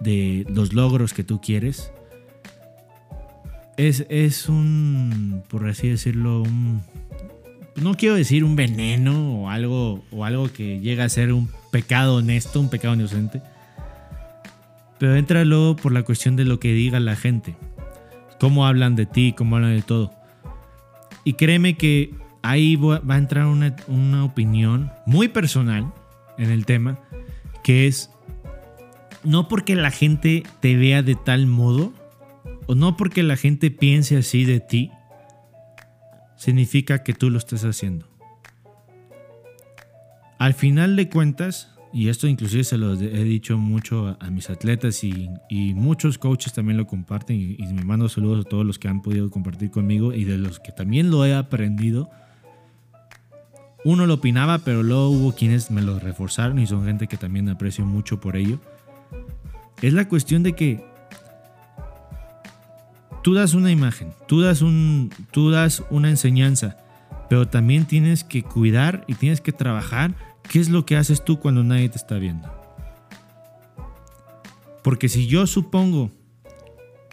de 0.00 0.44
los 0.50 0.74
logros 0.74 1.14
que 1.14 1.24
tú 1.24 1.40
quieres, 1.40 1.92
es, 3.78 4.04
es 4.10 4.48
un, 4.48 5.42
por 5.48 5.66
así 5.68 5.88
decirlo, 5.88 6.42
un, 6.42 6.82
no 7.76 7.94
quiero 7.94 8.16
decir 8.16 8.44
un 8.44 8.56
veneno 8.56 9.42
o 9.42 9.50
algo, 9.50 10.04
o 10.10 10.24
algo 10.24 10.52
que 10.52 10.80
llega 10.80 11.04
a 11.04 11.08
ser 11.08 11.32
un 11.32 11.48
pecado 11.70 12.16
honesto, 12.16 12.60
un 12.60 12.68
pecado 12.68 12.94
inocente. 12.94 13.40
Pero 14.98 15.14
entra 15.14 15.44
luego 15.44 15.76
por 15.76 15.92
la 15.92 16.02
cuestión 16.02 16.34
de 16.34 16.44
lo 16.44 16.58
que 16.58 16.72
diga 16.74 16.98
la 16.98 17.14
gente. 17.14 17.54
Cómo 18.40 18.66
hablan 18.66 18.96
de 18.96 19.06
ti, 19.06 19.32
cómo 19.32 19.56
hablan 19.56 19.76
de 19.76 19.82
todo. 19.82 20.12
Y 21.22 21.34
créeme 21.34 21.76
que 21.76 22.12
ahí 22.42 22.74
va 22.74 23.00
a 23.08 23.18
entrar 23.18 23.46
una, 23.46 23.76
una 23.86 24.24
opinión 24.24 24.90
muy 25.06 25.28
personal 25.28 25.92
en 26.36 26.50
el 26.50 26.66
tema, 26.66 26.98
que 27.62 27.86
es 27.86 28.10
no 29.22 29.46
porque 29.46 29.76
la 29.76 29.92
gente 29.92 30.42
te 30.60 30.76
vea 30.76 31.02
de 31.02 31.14
tal 31.14 31.46
modo, 31.46 31.92
o 32.66 32.74
no 32.74 32.96
porque 32.96 33.22
la 33.22 33.36
gente 33.36 33.70
piense 33.70 34.16
así 34.16 34.44
de 34.44 34.60
ti, 34.60 34.90
significa 36.36 37.02
que 37.02 37.14
tú 37.14 37.30
lo 37.30 37.38
estés 37.38 37.64
haciendo. 37.64 38.06
Al 40.38 40.54
final 40.54 40.94
de 40.94 41.08
cuentas, 41.08 41.74
y 41.92 42.08
esto 42.08 42.28
inclusive 42.28 42.62
se 42.64 42.78
lo 42.78 42.94
he 42.94 43.24
dicho 43.24 43.58
mucho 43.58 44.16
a, 44.20 44.30
mis 44.30 44.50
atletas 44.50 45.02
y, 45.02 45.28
muchos 45.74 46.18
coaches 46.18 46.52
también 46.52 46.76
lo 46.76 46.86
comparten 46.86 47.36
y, 47.36 47.56
y, 47.58 47.72
me 47.72 47.82
mando 47.84 48.08
saludos 48.08 48.46
a 48.46 48.48
todos 48.48 48.64
los 48.64 48.78
que 48.78 48.88
han 48.88 49.02
podido 49.02 49.30
compartir 49.30 49.70
conmigo 49.70 50.12
y 50.12 50.24
de 50.24 50.38
los 50.38 50.60
que 50.60 50.70
también 50.70 51.10
lo 51.10 51.24
he 51.24 51.34
aprendido. 51.34 52.08
Uno 53.84 54.06
lo 54.06 54.14
opinaba, 54.14 54.58
pero 54.58 54.82
luego 54.82 55.08
hubo 55.08 55.32
quienes 55.32 55.70
me 55.70 55.82
lo 55.82 55.98
reforzaron 55.98 56.58
y 56.58 56.66
son 56.66 56.84
gente 56.84 57.06
que 57.06 57.16
también 57.16 57.48
aprecio 57.48 57.84
mucho 57.86 58.20
por 58.20 58.36
ello. 58.36 58.60
Es 59.82 59.92
la 59.92 60.08
cuestión 60.08 60.42
de 60.42 60.54
que 60.54 60.84
tú 63.28 63.34
das 63.34 63.52
una 63.52 63.70
imagen, 63.70 64.14
tú 64.26 64.40
das, 64.40 64.62
un, 64.62 65.10
tú 65.32 65.50
das 65.50 65.84
una 65.90 66.08
enseñanza, 66.08 66.78
pero 67.28 67.46
también 67.46 67.84
tienes 67.84 68.24
que 68.24 68.42
cuidar 68.42 69.04
y 69.06 69.16
tienes 69.16 69.42
que 69.42 69.52
trabajar 69.52 70.14
qué 70.50 70.60
es 70.60 70.70
lo 70.70 70.86
que 70.86 70.96
haces 70.96 71.22
tú 71.22 71.38
cuando 71.38 71.62
nadie 71.62 71.90
te 71.90 71.98
está 71.98 72.16
viendo. 72.16 72.50
Porque 74.82 75.10
si 75.10 75.26
yo 75.26 75.46
supongo 75.46 76.10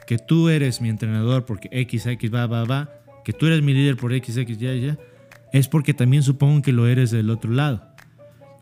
que 0.07 0.17
tú 0.17 0.47
eres 0.47 0.79
mi 0.79 0.87
entrenador 0.87 1.43
porque 1.43 1.67
XX 1.67 2.33
va, 2.33 2.47
va, 2.47 2.63
va, 2.63 2.89
que 3.25 3.33
tú 3.33 3.47
eres 3.47 3.61
mi 3.61 3.73
líder 3.73 3.97
por 3.97 4.17
XX, 4.17 4.57
ya, 4.57 4.73
ya, 4.73 4.97
es 5.51 5.67
porque 5.67 5.93
también 5.93 6.23
supongo 6.23 6.61
que 6.61 6.71
lo 6.71 6.87
eres 6.87 7.11
del 7.11 7.29
otro 7.29 7.51
lado. 7.51 7.85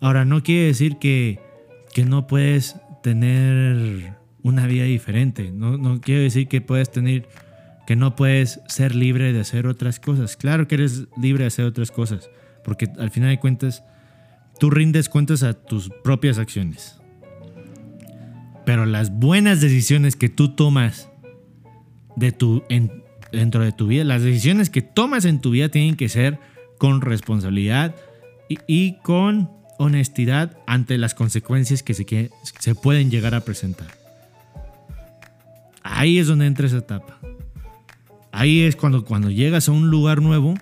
Ahora, 0.01 0.25
no 0.25 0.41
quiere 0.41 0.65
decir 0.65 0.97
que, 0.97 1.39
que 1.93 2.03
no 2.03 2.25
puedes 2.25 2.77
tener 3.03 4.22
una 4.43 4.67
vida 4.67 4.83
diferente. 4.83 5.51
No, 5.51 5.77
no 5.77 6.01
quiero 6.01 6.21
decir 6.21 6.47
que 6.47 6.61
puedes 6.61 6.91
tener, 6.91 7.27
que 7.87 7.95
no 7.95 8.15
puedes 8.15 8.59
ser 8.67 8.93
libre 8.93 9.33
de 9.33 9.39
hacer 9.39 9.65
otras 9.65 9.99
cosas. 9.99 10.37
Claro 10.37 10.67
que 10.67 10.75
eres 10.75 11.07
libre 11.19 11.43
de 11.43 11.47
hacer 11.47 11.65
otras 11.65 11.89
cosas, 11.89 12.29
porque 12.63 12.89
al 12.99 13.09
final 13.09 13.29
de 13.29 13.39
cuentas, 13.39 13.83
tú 14.59 14.69
rindes 14.69 15.09
cuentas 15.09 15.43
a 15.43 15.53
tus 15.53 15.89
propias 16.03 16.37
acciones. 16.37 16.99
Pero 18.65 18.85
las 18.85 19.11
buenas 19.11 19.61
decisiones 19.61 20.15
que 20.15 20.29
tú 20.29 20.55
tomas 20.55 21.09
de 22.15 22.31
tu, 22.31 22.63
dentro 23.31 23.63
de 23.63 23.71
tu 23.71 23.87
vida, 23.87 24.03
las 24.03 24.21
decisiones 24.21 24.69
que 24.69 24.81
tomas 24.81 25.25
en 25.25 25.39
tu 25.39 25.51
vida 25.51 25.69
tienen 25.69 25.95
que 25.95 26.09
ser 26.09 26.39
con 26.77 27.01
responsabilidad 27.01 27.95
y, 28.49 28.59
y 28.67 28.97
con 28.99 29.49
honestidad 29.79 30.57
ante 30.67 30.97
las 30.97 31.13
consecuencias 31.13 31.83
que 31.83 31.93
se, 31.93 32.05
que 32.05 32.29
se 32.59 32.75
pueden 32.75 33.09
llegar 33.09 33.35
a 33.35 33.41
presentar. 33.41 34.02
Ahí 35.83 36.17
es 36.17 36.27
donde 36.27 36.47
entra 36.47 36.67
esa 36.67 36.77
etapa. 36.77 37.19
Ahí 38.31 38.61
es 38.61 38.75
cuando, 38.75 39.05
cuando 39.05 39.29
llegas 39.29 39.69
a 39.69 39.71
un 39.71 39.89
lugar 39.89 40.21
nuevo, 40.21 40.55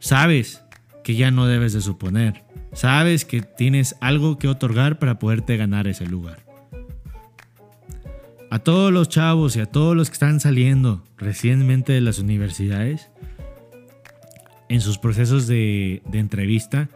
sabes 0.00 0.62
que 1.02 1.14
ya 1.14 1.30
no 1.30 1.46
debes 1.46 1.72
de 1.72 1.80
suponer. 1.80 2.44
Sabes 2.72 3.24
que 3.24 3.40
tienes 3.40 3.96
algo 4.00 4.38
que 4.38 4.48
otorgar 4.48 4.98
para 4.98 5.18
poderte 5.18 5.56
ganar 5.56 5.86
ese 5.86 6.04
lugar. 6.04 6.44
A 8.50 8.58
todos 8.58 8.92
los 8.92 9.08
chavos 9.08 9.56
y 9.56 9.60
a 9.60 9.66
todos 9.66 9.96
los 9.96 10.10
que 10.10 10.14
están 10.14 10.40
saliendo 10.40 11.02
recientemente 11.16 11.92
de 11.92 12.00
las 12.00 12.18
universidades, 12.18 13.08
en 14.68 14.80
sus 14.80 14.98
procesos 14.98 15.46
de, 15.46 16.02
de 16.06 16.18
entrevista, 16.18 16.88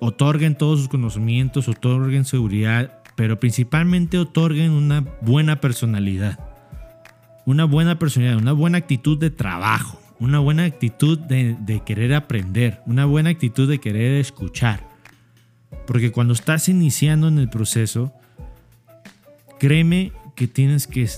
otorguen 0.00 0.56
todos 0.56 0.80
sus 0.80 0.88
conocimientos, 0.88 1.68
otorguen 1.68 2.24
seguridad, 2.24 3.02
pero 3.16 3.40
principalmente 3.40 4.18
otorguen 4.18 4.70
una 4.70 5.00
buena 5.22 5.60
personalidad. 5.60 6.38
Una 7.46 7.64
buena 7.64 7.98
personalidad, 7.98 8.38
una 8.38 8.52
buena 8.52 8.78
actitud 8.78 9.18
de 9.18 9.30
trabajo, 9.30 10.00
una 10.20 10.38
buena 10.38 10.64
actitud 10.64 11.18
de, 11.18 11.82
querer 11.84 12.14
aprender, 12.14 12.82
una 12.86 13.06
buena 13.06 13.30
actitud 13.30 13.68
de 13.68 13.78
querer 13.78 14.20
escuchar. 14.20 14.86
Porque 15.86 16.12
cuando 16.12 16.34
estás 16.34 16.68
iniciando 16.68 17.28
en 17.28 17.38
el 17.38 17.48
proceso, 17.48 18.12
créeme 19.58 20.12
que 20.34 20.46
tienes 20.46 20.86
que, 20.86 21.08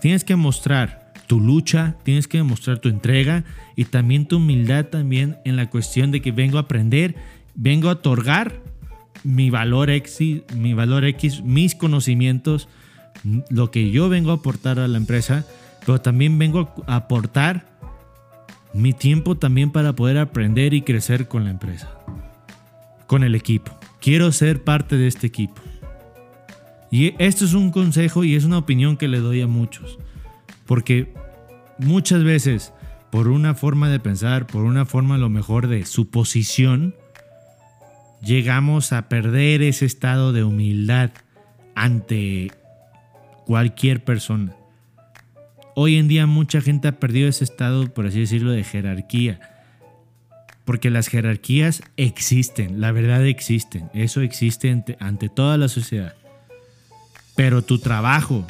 tienes 0.00 0.24
que 0.24 0.36
mostrar 0.36 1.12
tu 1.26 1.40
lucha, 1.40 1.96
tienes 2.04 2.28
que 2.28 2.38
demostrar 2.38 2.78
tu 2.78 2.88
entrega 2.88 3.44
y 3.74 3.86
también 3.86 4.26
tu 4.26 4.36
humildad 4.36 4.86
también 4.86 5.38
en 5.44 5.56
la 5.56 5.68
cuestión 5.70 6.12
de 6.12 6.22
que 6.22 6.30
vengo 6.30 6.58
a 6.58 6.62
aprender, 6.62 7.16
vengo 7.56 7.88
a 7.88 7.92
otorgar 7.92 8.60
mi 9.24 9.50
valor 9.50 9.90
X, 9.90 10.20
mi 10.54 10.74
valor 10.74 11.04
X, 11.04 11.42
mis 11.42 11.74
conocimientos, 11.74 12.68
lo 13.50 13.70
que 13.70 13.90
yo 13.90 14.08
vengo 14.08 14.30
a 14.30 14.34
aportar 14.34 14.78
a 14.78 14.88
la 14.88 14.98
empresa, 14.98 15.44
pero 15.80 16.00
también 16.00 16.38
vengo 16.38 16.72
a 16.86 16.96
aportar 16.96 17.66
mi 18.74 18.92
tiempo 18.92 19.36
también 19.36 19.70
para 19.70 19.94
poder 19.94 20.18
aprender 20.18 20.74
y 20.74 20.82
crecer 20.82 21.28
con 21.28 21.44
la 21.44 21.50
empresa, 21.50 21.90
con 23.06 23.24
el 23.24 23.34
equipo. 23.34 23.78
Quiero 24.00 24.30
ser 24.32 24.64
parte 24.64 24.96
de 24.96 25.06
este 25.06 25.26
equipo. 25.26 25.62
Y 26.90 27.14
esto 27.18 27.44
es 27.44 27.54
un 27.54 27.70
consejo 27.70 28.22
y 28.22 28.36
es 28.36 28.44
una 28.44 28.58
opinión 28.58 28.96
que 28.96 29.08
le 29.08 29.18
doy 29.18 29.40
a 29.40 29.46
muchos, 29.46 29.98
porque 30.66 31.12
muchas 31.78 32.22
veces 32.22 32.72
por 33.10 33.28
una 33.28 33.54
forma 33.54 33.88
de 33.88 34.00
pensar, 34.00 34.46
por 34.46 34.64
una 34.64 34.84
forma 34.84 35.14
a 35.14 35.18
lo 35.18 35.30
mejor 35.30 35.68
de 35.68 35.84
suposición, 35.86 36.94
llegamos 38.22 38.92
a 38.92 39.08
perder 39.08 39.62
ese 39.62 39.86
estado 39.86 40.32
de 40.32 40.44
humildad 40.44 41.10
ante 41.74 42.52
cualquier 43.44 44.02
persona. 44.04 44.54
Hoy 45.74 45.96
en 45.96 46.08
día 46.08 46.26
mucha 46.26 46.60
gente 46.60 46.88
ha 46.88 46.98
perdido 46.98 47.28
ese 47.28 47.44
estado, 47.44 47.92
por 47.92 48.06
así 48.06 48.20
decirlo, 48.20 48.50
de 48.50 48.64
jerarquía. 48.64 49.40
Porque 50.64 50.90
las 50.90 51.08
jerarquías 51.08 51.82
existen, 51.96 52.80
la 52.80 52.90
verdad 52.92 53.24
existen, 53.26 53.88
eso 53.94 54.20
existe 54.20 54.70
ante, 54.98 55.28
toda 55.28 55.58
la 55.58 55.68
sociedad. 55.68 56.14
Pero 57.36 57.62
tu 57.62 57.78
trabajo, 57.78 58.46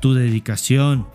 tu 0.00 0.14
dedicación, 0.14 1.06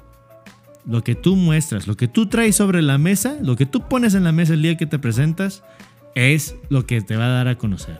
lo 0.85 1.03
que 1.03 1.15
tú 1.15 1.35
muestras, 1.35 1.87
lo 1.87 1.97
que 1.97 2.07
tú 2.07 2.27
traes 2.27 2.57
sobre 2.57 2.81
la 2.81 2.97
mesa, 2.97 3.37
lo 3.41 3.55
que 3.55 3.65
tú 3.65 3.87
pones 3.87 4.13
en 4.13 4.23
la 4.23 4.31
mesa 4.31 4.53
el 4.53 4.61
día 4.61 4.77
que 4.77 4.85
te 4.85 4.99
presentas, 4.99 5.63
es 6.17 6.55
lo 6.69 6.87
que 6.87 7.01
te 7.01 7.15
va 7.15 7.25
a 7.25 7.29
dar 7.29 7.47
a 7.47 7.59
conocer. 7.59 7.99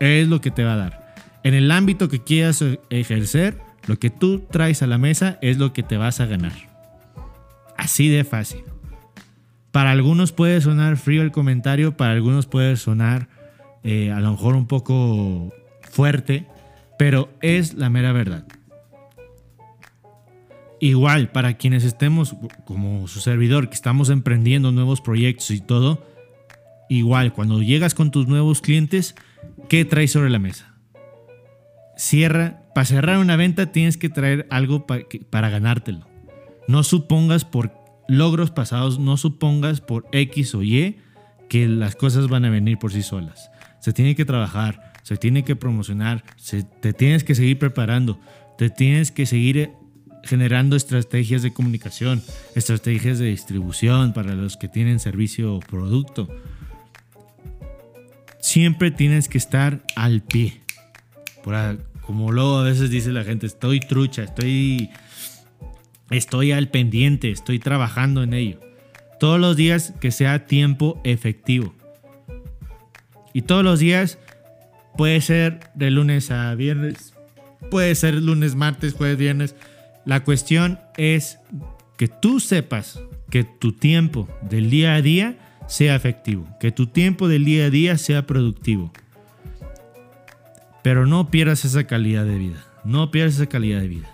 Es 0.00 0.26
lo 0.26 0.40
que 0.40 0.50
te 0.50 0.64
va 0.64 0.74
a 0.74 0.76
dar. 0.76 1.14
En 1.44 1.54
el 1.54 1.70
ámbito 1.70 2.08
que 2.08 2.20
quieras 2.20 2.64
ejercer, 2.90 3.60
lo 3.86 3.96
que 4.00 4.10
tú 4.10 4.40
traes 4.50 4.82
a 4.82 4.88
la 4.88 4.98
mesa 4.98 5.38
es 5.40 5.58
lo 5.58 5.72
que 5.72 5.84
te 5.84 5.96
vas 5.96 6.18
a 6.18 6.26
ganar. 6.26 6.52
Así 7.76 8.08
de 8.08 8.24
fácil. 8.24 8.64
Para 9.70 9.92
algunos 9.92 10.32
puede 10.32 10.60
sonar 10.60 10.96
frío 10.96 11.22
el 11.22 11.30
comentario, 11.30 11.96
para 11.96 12.12
algunos 12.12 12.46
puede 12.46 12.76
sonar 12.76 13.28
eh, 13.84 14.10
a 14.10 14.18
lo 14.18 14.32
mejor 14.32 14.56
un 14.56 14.66
poco 14.66 15.52
fuerte, 15.82 16.48
pero 16.98 17.28
es 17.40 17.74
la 17.74 17.88
mera 17.88 18.12
verdad. 18.12 18.46
Igual, 20.80 21.30
para 21.30 21.54
quienes 21.54 21.84
estemos, 21.84 22.34
como 22.64 23.06
su 23.06 23.20
servidor, 23.20 23.68
que 23.68 23.74
estamos 23.74 24.10
emprendiendo 24.10 24.72
nuevos 24.72 25.00
proyectos 25.00 25.52
y 25.52 25.60
todo, 25.60 26.13
igual, 26.88 27.32
cuando 27.32 27.62
llegas 27.62 27.94
con 27.94 28.10
tus 28.10 28.26
nuevos 28.26 28.60
clientes, 28.60 29.14
¿qué 29.68 29.84
traes 29.84 30.12
sobre 30.12 30.30
la 30.30 30.38
mesa? 30.38 30.74
Cierra, 31.96 32.62
para 32.74 32.84
cerrar 32.84 33.18
una 33.18 33.36
venta 33.36 33.72
tienes 33.72 33.96
que 33.96 34.08
traer 34.08 34.46
algo 34.50 34.86
para 34.86 35.50
ganártelo. 35.50 36.08
No 36.66 36.82
supongas 36.82 37.44
por 37.44 37.72
logros 38.08 38.50
pasados, 38.50 38.98
no 38.98 39.16
supongas 39.16 39.80
por 39.80 40.06
X 40.12 40.54
o 40.54 40.62
Y 40.62 40.98
que 41.48 41.68
las 41.68 41.94
cosas 41.94 42.28
van 42.28 42.44
a 42.44 42.50
venir 42.50 42.78
por 42.78 42.92
sí 42.92 43.02
solas. 43.02 43.50
Se 43.80 43.92
tiene 43.92 44.14
que 44.14 44.24
trabajar, 44.24 44.92
se 45.02 45.16
tiene 45.16 45.44
que 45.44 45.56
promocionar, 45.56 46.24
se, 46.36 46.62
te 46.62 46.92
tienes 46.92 47.22
que 47.22 47.34
seguir 47.34 47.58
preparando, 47.58 48.18
te 48.56 48.70
tienes 48.70 49.12
que 49.12 49.26
seguir 49.26 49.70
generando 50.24 50.74
estrategias 50.74 51.42
de 51.42 51.52
comunicación, 51.52 52.22
estrategias 52.54 53.18
de 53.18 53.26
distribución 53.26 54.12
para 54.14 54.34
los 54.34 54.56
que 54.56 54.68
tienen 54.68 54.98
servicio 54.98 55.54
o 55.54 55.60
producto. 55.60 56.28
Siempre 58.54 58.92
tienes 58.92 59.28
que 59.28 59.36
estar 59.36 59.82
al 59.96 60.22
pie. 60.22 60.60
como 62.02 62.30
luego 62.30 62.58
a 62.58 62.62
veces 62.62 62.88
dice 62.88 63.10
la 63.10 63.24
gente, 63.24 63.48
estoy 63.48 63.80
trucha, 63.80 64.22
estoy, 64.22 64.90
estoy 66.10 66.52
al 66.52 66.68
pendiente, 66.68 67.32
estoy 67.32 67.58
trabajando 67.58 68.22
en 68.22 68.32
ello. 68.32 68.60
Todos 69.18 69.40
los 69.40 69.56
días 69.56 69.92
que 70.00 70.12
sea 70.12 70.46
tiempo 70.46 71.00
efectivo. 71.02 71.74
Y 73.32 73.42
todos 73.42 73.64
los 73.64 73.80
días 73.80 74.20
puede 74.96 75.20
ser 75.20 75.58
de 75.74 75.90
lunes 75.90 76.30
a 76.30 76.54
viernes, 76.54 77.12
puede 77.72 77.92
ser 77.96 78.14
lunes, 78.14 78.54
martes, 78.54 78.94
jueves, 78.94 79.18
viernes 79.18 79.56
la 80.04 80.22
cuestión 80.22 80.78
es 80.96 81.40
que 81.96 82.06
tú 82.06 82.38
sepas 82.38 83.00
que 83.30 83.42
tu 83.42 83.72
tiempo 83.72 84.28
del 84.48 84.70
día 84.70 84.94
a 84.94 85.02
día 85.02 85.43
sea 85.66 85.94
efectivo, 85.94 86.46
que 86.60 86.72
tu 86.72 86.86
tiempo 86.86 87.28
del 87.28 87.44
día 87.44 87.66
a 87.66 87.70
día 87.70 87.98
sea 87.98 88.26
productivo. 88.26 88.92
Pero 90.82 91.06
no 91.06 91.30
pierdas 91.30 91.64
esa 91.64 91.84
calidad 91.84 92.24
de 92.24 92.38
vida, 92.38 92.64
no 92.84 93.10
pierdas 93.10 93.36
esa 93.36 93.46
calidad 93.46 93.80
de 93.80 93.88
vida. 93.88 94.10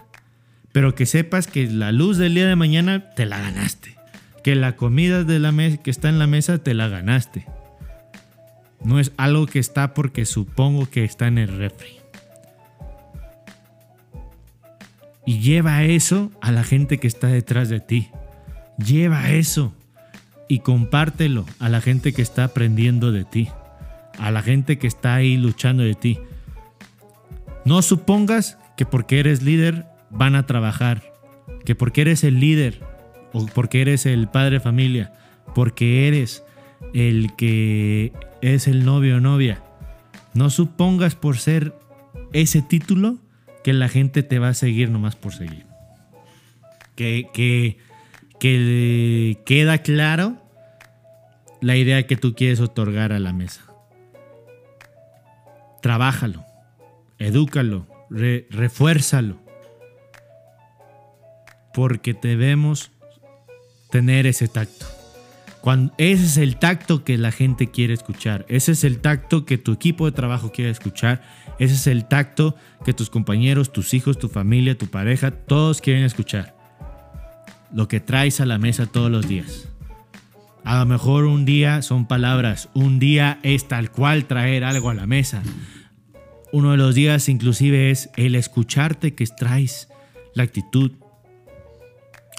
Pero 0.72 0.94
que 0.94 1.06
sepas 1.06 1.46
que 1.46 1.66
la 1.66 1.90
luz 1.90 2.16
del 2.16 2.34
día 2.34 2.46
de 2.46 2.54
mañana 2.54 3.10
te 3.10 3.26
la 3.26 3.40
ganaste, 3.40 3.96
que 4.44 4.54
la 4.54 4.76
comida 4.76 5.24
de 5.24 5.38
la 5.40 5.52
que 5.82 5.90
está 5.90 6.08
en 6.08 6.18
la 6.18 6.26
mesa 6.26 6.58
te 6.58 6.74
la 6.74 6.88
ganaste. 6.88 7.46
No 8.84 9.00
es 9.00 9.12
algo 9.16 9.46
que 9.46 9.58
está 9.58 9.94
porque 9.94 10.24
supongo 10.24 10.88
que 10.88 11.04
está 11.04 11.26
en 11.26 11.38
el 11.38 11.48
refri. 11.48 11.98
Y 15.26 15.40
lleva 15.40 15.82
eso 15.84 16.30
a 16.40 16.50
la 16.50 16.64
gente 16.64 16.98
que 16.98 17.06
está 17.06 17.26
detrás 17.26 17.68
de 17.68 17.80
ti. 17.80 18.08
Lleva 18.78 19.30
eso 19.30 19.74
y 20.50 20.58
compártelo 20.58 21.46
a 21.60 21.68
la 21.68 21.80
gente 21.80 22.12
que 22.12 22.22
está 22.22 22.42
aprendiendo 22.42 23.12
de 23.12 23.24
ti. 23.24 23.48
A 24.18 24.32
la 24.32 24.42
gente 24.42 24.80
que 24.80 24.88
está 24.88 25.14
ahí 25.14 25.36
luchando 25.36 25.84
de 25.84 25.94
ti. 25.94 26.18
No 27.64 27.82
supongas 27.82 28.58
que 28.76 28.84
porque 28.84 29.20
eres 29.20 29.42
líder 29.42 29.86
van 30.10 30.34
a 30.34 30.46
trabajar. 30.46 31.04
Que 31.64 31.76
porque 31.76 32.00
eres 32.00 32.24
el 32.24 32.40
líder 32.40 32.82
o 33.32 33.46
porque 33.46 33.80
eres 33.80 34.06
el 34.06 34.26
padre 34.26 34.58
familia. 34.58 35.12
Porque 35.54 36.08
eres 36.08 36.42
el 36.94 37.30
que 37.36 38.12
es 38.42 38.66
el 38.66 38.84
novio 38.84 39.18
o 39.18 39.20
novia. 39.20 39.62
No 40.34 40.50
supongas 40.50 41.14
por 41.14 41.38
ser 41.38 41.76
ese 42.32 42.60
título 42.60 43.18
que 43.62 43.72
la 43.72 43.88
gente 43.88 44.24
te 44.24 44.40
va 44.40 44.48
a 44.48 44.54
seguir 44.54 44.90
nomás 44.90 45.14
por 45.14 45.32
seguir. 45.32 45.64
Que, 46.96 47.28
que, 47.32 47.78
que 48.40 49.38
queda 49.44 49.78
claro 49.78 50.38
la 51.60 51.76
idea 51.76 52.06
que 52.06 52.16
tú 52.16 52.34
quieres 52.34 52.58
otorgar 52.58 53.12
a 53.12 53.20
la 53.20 53.32
mesa. 53.32 53.62
Trabájalo, 55.82 56.44
edúcalo, 57.18 57.86
refuérzalo. 58.08 59.38
Porque 61.72 62.14
debemos 62.14 62.90
tener 63.90 64.26
ese 64.26 64.48
tacto. 64.48 64.86
Cuando, 65.60 65.92
ese 65.98 66.24
es 66.24 66.36
el 66.38 66.56
tacto 66.56 67.04
que 67.04 67.18
la 67.18 67.32
gente 67.32 67.70
quiere 67.70 67.92
escuchar. 67.92 68.46
Ese 68.48 68.72
es 68.72 68.82
el 68.82 69.00
tacto 69.00 69.44
que 69.44 69.58
tu 69.58 69.72
equipo 69.72 70.06
de 70.06 70.12
trabajo 70.12 70.50
quiere 70.50 70.70
escuchar. 70.70 71.22
Ese 71.58 71.74
es 71.74 71.86
el 71.86 72.06
tacto 72.06 72.56
que 72.84 72.94
tus 72.94 73.10
compañeros, 73.10 73.70
tus 73.70 73.92
hijos, 73.92 74.18
tu 74.18 74.28
familia, 74.28 74.78
tu 74.78 74.86
pareja, 74.86 75.30
todos 75.30 75.82
quieren 75.82 76.04
escuchar. 76.04 76.59
Lo 77.72 77.88
que 77.88 78.00
traes 78.00 78.40
a 78.40 78.46
la 78.46 78.58
mesa 78.58 78.86
todos 78.86 79.10
los 79.10 79.28
días. 79.28 79.68
A 80.64 80.78
lo 80.78 80.86
mejor 80.86 81.24
un 81.24 81.44
día 81.44 81.82
son 81.82 82.06
palabras, 82.06 82.68
un 82.74 82.98
día 82.98 83.38
es 83.42 83.66
tal 83.68 83.90
cual 83.90 84.26
traer 84.26 84.64
algo 84.64 84.90
a 84.90 84.94
la 84.94 85.06
mesa. 85.06 85.42
Uno 86.52 86.72
de 86.72 86.76
los 86.76 86.94
días 86.94 87.28
inclusive 87.28 87.90
es 87.90 88.10
el 88.16 88.34
escucharte 88.34 89.14
que 89.14 89.26
traes 89.26 89.88
la 90.34 90.42
actitud, 90.42 90.92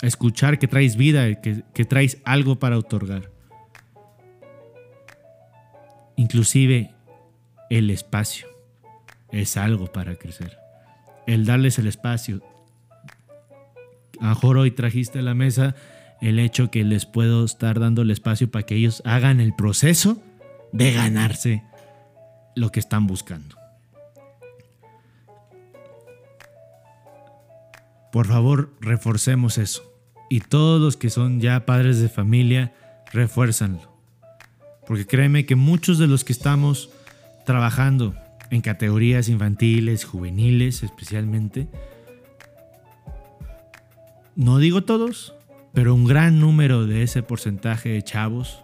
escuchar 0.02 0.60
que 0.60 0.68
traes 0.68 0.96
vida, 0.98 1.42
que, 1.42 1.64
que 1.74 1.86
traes 1.86 2.20
algo 2.26 2.60
para 2.60 2.78
otorgar. 2.78 3.32
Inclusive 6.16 6.92
el 7.70 7.90
espacio 7.90 8.48
es 9.32 9.58
algo 9.58 9.88
para 9.88 10.16
crecer. 10.16 10.58
El 11.26 11.46
darles 11.46 11.80
el 11.80 11.88
espacio. 11.88 12.42
Mejor 14.22 14.58
hoy 14.58 14.72
trajiste 14.72 15.20
a 15.20 15.24
la 15.24 15.34
mesa 15.34 15.76
el 16.22 16.38
hecho 16.38 16.70
que 16.70 16.84
les 16.84 17.08
puedo 17.08 17.44
estar 17.44 17.80
dando 17.80 18.04
el 18.04 18.12
espacio 18.12 18.52
para 18.52 18.66
que 18.66 18.76
ellos 18.76 19.02
hagan 19.04 19.40
el 19.40 19.56
proceso 19.56 20.22
de 20.72 20.94
ganarse 20.94 21.64
lo 22.56 22.72
que 22.72 22.80
están 22.80 23.08
buscando. 23.08 23.56
Por 28.12 28.28
favor, 28.28 28.74
reforcemos 28.80 29.58
eso 29.58 29.84
y 30.30 30.42
todos 30.42 30.80
los 30.80 30.98
que 30.98 31.10
son 31.10 31.42
ya 31.42 31.66
padres 31.66 32.00
de 32.00 32.08
familia, 32.08 32.74
refuérzanlo. 33.12 33.92
Porque 34.86 35.08
créeme 35.08 35.46
que 35.46 35.56
muchos 35.56 35.98
de 35.98 36.08
los 36.08 36.24
que 36.24 36.34
estamos 36.34 36.90
trabajando 37.46 38.16
en 38.52 38.62
categorías 38.62 39.30
infantiles, 39.30 40.06
juveniles 40.06 40.84
especialmente, 40.84 41.68
no 44.36 44.58
digo 44.58 44.84
todos, 44.84 45.34
pero 45.74 45.96
un 45.96 46.06
gran 46.06 46.40
número 46.40 46.86
de 46.86 47.04
ese 47.04 47.24
porcentaje 47.24 47.90
de 47.90 48.02
chavos, 48.04 48.64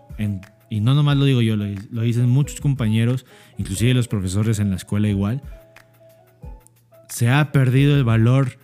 y 0.70 0.82
no 0.82 0.94
nomás 0.94 1.18
lo 1.18 1.26
digo 1.26 1.42
yo, 1.42 1.56
lo, 1.56 1.66
lo 1.92 2.02
dicen 2.02 2.30
muchos 2.30 2.60
compañeros, 2.62 3.26
inclusive 3.58 3.94
los 3.94 4.08
profesores 4.08 4.60
en 4.60 4.70
la 4.70 4.76
escuela 4.76 5.08
igual, 5.08 5.42
se 7.10 7.30
ha 7.30 7.52
perdido 7.52 7.96
el 7.96 8.04
valor 8.04 8.60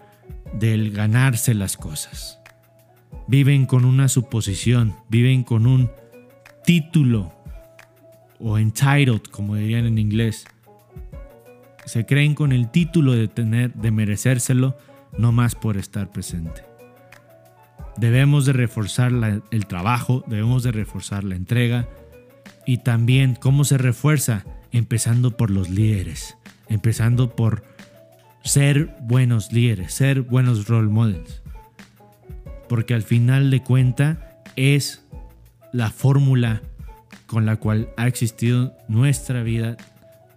del 0.54 0.92
ganarse 0.92 1.54
las 1.54 1.78
cosas 1.78 2.44
viven 3.28 3.66
con 3.66 3.86
una 3.86 4.08
suposición, 4.10 4.96
viven 5.10 5.44
con 5.44 5.66
un 5.66 5.92
título 6.66 7.34
o 8.40 8.58
entitled, 8.58 9.22
como 9.32 9.56
dirían 9.56 9.86
en 9.86 9.98
inglés. 9.98 10.46
Se 11.86 12.06
creen 12.06 12.36
con 12.36 12.52
el 12.52 12.70
título 12.72 13.14
de 13.14 13.28
tener, 13.28 13.74
de 13.74 13.92
merecérselo, 13.92 14.78
no 15.18 15.32
más 15.32 15.56
por 15.56 15.78
estar 15.78 16.12
presente. 16.12 16.64
Debemos 17.98 18.46
de 18.46 18.54
reforzar 18.54 19.12
el 19.52 19.66
trabajo, 19.68 20.24
debemos 20.28 20.64
de 20.64 20.72
reforzar 20.72 21.24
la 21.24 21.36
entrega 21.36 21.88
y 22.66 22.78
también 22.78 23.36
cómo 23.36 23.66
se 23.66 23.78
refuerza, 23.78 24.46
empezando 24.72 25.38
por 25.38 25.52
los 25.52 25.70
líderes, 25.70 26.38
empezando 26.70 27.36
por 27.36 27.64
ser 28.44 28.96
buenos 29.02 29.52
líderes, 29.54 29.94
ser 29.94 30.22
buenos 30.22 30.68
role 30.68 30.90
models 30.90 31.44
porque 32.74 32.96
al 32.96 33.04
final 33.04 33.52
de 33.52 33.62
cuenta 33.62 34.42
es 34.56 35.06
la 35.72 35.92
fórmula 35.92 36.64
con 37.28 37.46
la 37.46 37.58
cual 37.58 37.90
ha 37.98 38.08
existido 38.08 38.76
nuestra 38.88 39.44
vida, 39.44 39.78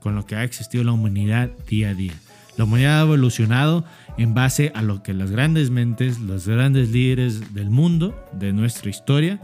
con 0.00 0.14
lo 0.14 0.26
que 0.26 0.36
ha 0.36 0.44
existido 0.44 0.84
la 0.84 0.92
humanidad 0.92 1.48
día 1.66 1.88
a 1.88 1.94
día. 1.94 2.12
La 2.58 2.64
humanidad 2.64 3.00
ha 3.00 3.04
evolucionado 3.04 3.86
en 4.18 4.34
base 4.34 4.72
a 4.74 4.82
lo 4.82 5.02
que 5.02 5.14
las 5.14 5.30
grandes 5.30 5.70
mentes, 5.70 6.20
los 6.20 6.48
grandes 6.48 6.90
líderes 6.90 7.54
del 7.54 7.70
mundo, 7.70 8.14
de 8.32 8.52
nuestra 8.52 8.90
historia, 8.90 9.40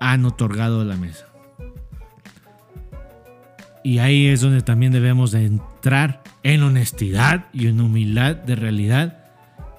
han 0.00 0.24
otorgado 0.24 0.80
a 0.80 0.84
la 0.84 0.96
mesa. 0.96 1.26
Y 3.82 3.98
ahí 3.98 4.26
es 4.26 4.40
donde 4.40 4.62
también 4.62 4.92
debemos 4.92 5.30
de 5.30 5.46
entrar 5.46 6.22
en 6.42 6.62
honestidad 6.62 7.46
y 7.52 7.68
en 7.68 7.80
humildad 7.80 8.34
de 8.34 8.56
realidad, 8.56 9.24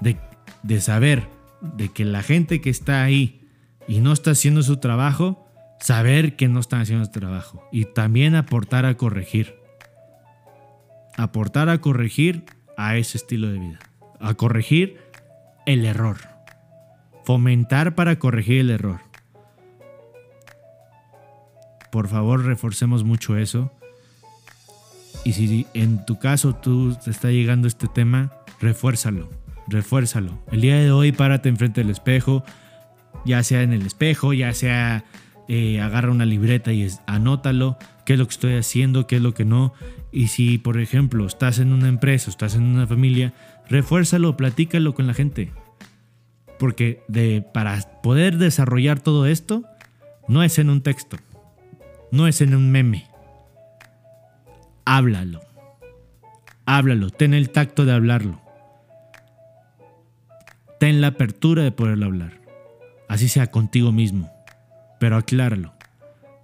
de, 0.00 0.16
de 0.62 0.80
saber 0.80 1.28
de 1.60 1.90
que 1.90 2.04
la 2.04 2.22
gente 2.22 2.60
que 2.60 2.70
está 2.70 3.02
ahí 3.02 3.48
y 3.86 4.00
no 4.00 4.12
está 4.12 4.32
haciendo 4.32 4.62
su 4.62 4.78
trabajo, 4.78 5.46
saber 5.80 6.36
que 6.36 6.48
no 6.48 6.60
están 6.60 6.80
haciendo 6.80 7.04
su 7.04 7.12
trabajo 7.12 7.68
y 7.72 7.84
también 7.84 8.34
aportar 8.34 8.86
a 8.86 8.96
corregir. 8.96 9.56
Aportar 11.16 11.68
a 11.68 11.80
corregir 11.80 12.44
a 12.78 12.96
ese 12.96 13.18
estilo 13.18 13.48
de 13.48 13.58
vida. 13.58 13.78
A 14.20 14.34
corregir 14.34 14.98
el 15.66 15.84
error. 15.84 16.16
Fomentar 17.24 17.94
para 17.94 18.18
corregir 18.18 18.60
el 18.60 18.70
error. 18.70 19.00
Por 21.90 22.08
favor, 22.08 22.44
reforcemos 22.44 23.04
mucho 23.04 23.36
eso. 23.36 23.72
Y 25.24 25.32
si 25.32 25.66
en 25.74 26.06
tu 26.06 26.18
caso 26.18 26.54
tú 26.54 26.96
te 27.04 27.10
está 27.10 27.30
llegando 27.30 27.66
este 27.66 27.88
tema, 27.88 28.32
refuérzalo, 28.60 29.28
refuérzalo. 29.66 30.38
El 30.52 30.60
día 30.60 30.76
de 30.76 30.92
hoy 30.92 31.10
párate 31.12 31.48
enfrente 31.48 31.80
del 31.82 31.90
espejo, 31.90 32.44
ya 33.24 33.42
sea 33.42 33.62
en 33.62 33.72
el 33.72 33.84
espejo, 33.84 34.32
ya 34.32 34.54
sea 34.54 35.04
eh, 35.48 35.80
agarra 35.80 36.12
una 36.12 36.26
libreta 36.26 36.72
y 36.72 36.88
anótalo, 37.06 37.76
qué 38.08 38.14
es 38.14 38.18
lo 38.18 38.24
que 38.26 38.32
estoy 38.32 38.54
haciendo, 38.54 39.06
qué 39.06 39.16
es 39.16 39.22
lo 39.22 39.34
que 39.34 39.44
no. 39.44 39.74
Y 40.12 40.28
si, 40.28 40.56
por 40.56 40.80
ejemplo, 40.80 41.26
estás 41.26 41.58
en 41.58 41.74
una 41.74 41.88
empresa, 41.88 42.30
estás 42.30 42.54
en 42.54 42.62
una 42.62 42.86
familia, 42.86 43.34
refuérzalo, 43.68 44.34
platícalo 44.34 44.94
con 44.94 45.06
la 45.06 45.12
gente. 45.12 45.52
Porque 46.58 47.02
de, 47.08 47.44
para 47.52 47.78
poder 48.02 48.38
desarrollar 48.38 48.98
todo 48.98 49.26
esto, 49.26 49.62
no 50.26 50.42
es 50.42 50.58
en 50.58 50.70
un 50.70 50.80
texto, 50.80 51.18
no 52.10 52.26
es 52.26 52.40
en 52.40 52.54
un 52.54 52.70
meme. 52.70 53.06
Háblalo. 54.86 55.42
Háblalo, 56.64 57.10
ten 57.10 57.34
el 57.34 57.50
tacto 57.50 57.84
de 57.84 57.92
hablarlo. 57.92 58.40
Ten 60.80 61.02
la 61.02 61.08
apertura 61.08 61.62
de 61.62 61.72
poderlo 61.72 62.06
hablar. 62.06 62.40
Así 63.06 63.28
sea 63.28 63.48
contigo 63.48 63.92
mismo. 63.92 64.32
Pero 64.98 65.18
acláralo. 65.18 65.77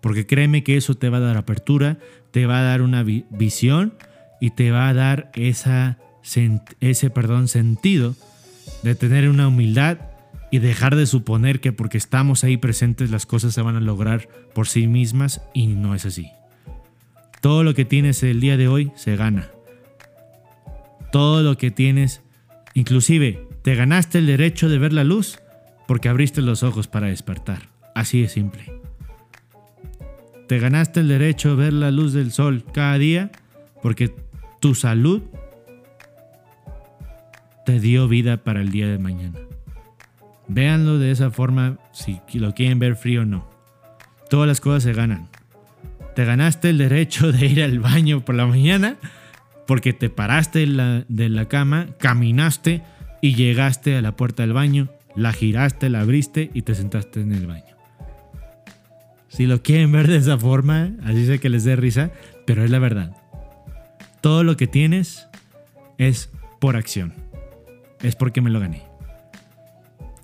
Porque 0.04 0.26
créeme 0.26 0.62
que 0.62 0.76
eso 0.76 0.96
te 0.96 1.08
va 1.08 1.16
a 1.16 1.20
dar 1.20 1.38
apertura, 1.38 1.96
te 2.30 2.44
va 2.44 2.58
a 2.58 2.62
dar 2.62 2.82
una 2.82 3.02
visión 3.02 3.94
y 4.38 4.50
te 4.50 4.70
va 4.70 4.90
a 4.90 4.92
dar 4.92 5.32
ese 5.34 5.96
perdón, 7.08 7.48
sentido 7.48 8.14
de 8.82 8.94
tener 8.94 9.30
una 9.30 9.48
humildad 9.48 9.96
y 10.50 10.58
dejar 10.58 10.94
de 10.94 11.06
suponer 11.06 11.60
que 11.60 11.72
porque 11.72 11.96
estamos 11.96 12.44
ahí 12.44 12.58
presentes 12.58 13.10
las 13.10 13.24
cosas 13.24 13.54
se 13.54 13.62
van 13.62 13.76
a 13.76 13.80
lograr 13.80 14.28
por 14.54 14.68
sí 14.68 14.88
mismas 14.88 15.40
y 15.54 15.68
no 15.68 15.94
es 15.94 16.04
así. 16.04 16.28
Todo 17.40 17.64
lo 17.64 17.72
que 17.72 17.86
tienes 17.86 18.22
el 18.24 18.42
día 18.42 18.58
de 18.58 18.68
hoy 18.68 18.92
se 18.96 19.16
gana. 19.16 19.48
Todo 21.12 21.42
lo 21.42 21.56
que 21.56 21.70
tienes, 21.70 22.20
inclusive 22.74 23.48
te 23.62 23.74
ganaste 23.74 24.18
el 24.18 24.26
derecho 24.26 24.68
de 24.68 24.76
ver 24.76 24.92
la 24.92 25.02
luz 25.02 25.38
porque 25.88 26.10
abriste 26.10 26.42
los 26.42 26.62
ojos 26.62 26.88
para 26.88 27.06
despertar. 27.06 27.70
Así 27.94 28.20
de 28.20 28.28
simple. 28.28 28.83
Te 30.46 30.58
ganaste 30.58 31.00
el 31.00 31.08
derecho 31.08 31.52
a 31.52 31.54
ver 31.54 31.72
la 31.72 31.90
luz 31.90 32.12
del 32.12 32.30
sol 32.32 32.64
cada 32.72 32.98
día 32.98 33.30
porque 33.82 34.14
tu 34.60 34.74
salud 34.74 35.22
te 37.64 37.80
dio 37.80 38.08
vida 38.08 38.36
para 38.36 38.60
el 38.60 38.70
día 38.70 38.88
de 38.88 38.98
mañana. 38.98 39.38
Véanlo 40.48 40.98
de 40.98 41.10
esa 41.10 41.30
forma 41.30 41.78
si 41.92 42.20
lo 42.34 42.52
quieren 42.52 42.78
ver 42.78 42.96
frío 42.96 43.22
o 43.22 43.24
no. 43.24 43.48
Todas 44.28 44.46
las 44.46 44.60
cosas 44.60 44.82
se 44.82 44.92
ganan. 44.92 45.28
Te 46.14 46.24
ganaste 46.24 46.70
el 46.70 46.78
derecho 46.78 47.32
de 47.32 47.46
ir 47.46 47.62
al 47.62 47.80
baño 47.80 48.24
por 48.24 48.34
la 48.34 48.46
mañana 48.46 48.96
porque 49.66 49.92
te 49.94 50.10
paraste 50.10 50.66
la, 50.66 51.04
de 51.08 51.28
la 51.30 51.46
cama, 51.46 51.86
caminaste 51.98 52.82
y 53.22 53.34
llegaste 53.34 53.96
a 53.96 54.02
la 54.02 54.14
puerta 54.14 54.42
del 54.42 54.52
baño, 54.52 54.90
la 55.16 55.32
giraste, 55.32 55.88
la 55.88 56.00
abriste 56.00 56.50
y 56.52 56.62
te 56.62 56.74
sentaste 56.74 57.22
en 57.22 57.32
el 57.32 57.46
baño. 57.46 57.73
Si 59.34 59.46
lo 59.46 59.62
quieren 59.62 59.92
ver 59.92 60.08
de 60.08 60.16
esa 60.16 60.38
forma, 60.38 60.92
así 61.04 61.26
sé 61.26 61.40
que 61.40 61.50
les 61.50 61.64
dé 61.64 61.76
risa, 61.76 62.10
pero 62.46 62.64
es 62.64 62.70
la 62.70 62.78
verdad. 62.78 63.16
Todo 64.20 64.44
lo 64.44 64.56
que 64.56 64.66
tienes 64.66 65.28
es 65.98 66.30
por 66.60 66.76
acción. 66.76 67.12
Es 68.00 68.16
porque 68.16 68.40
me 68.40 68.50
lo 68.50 68.60
gané 68.60 68.94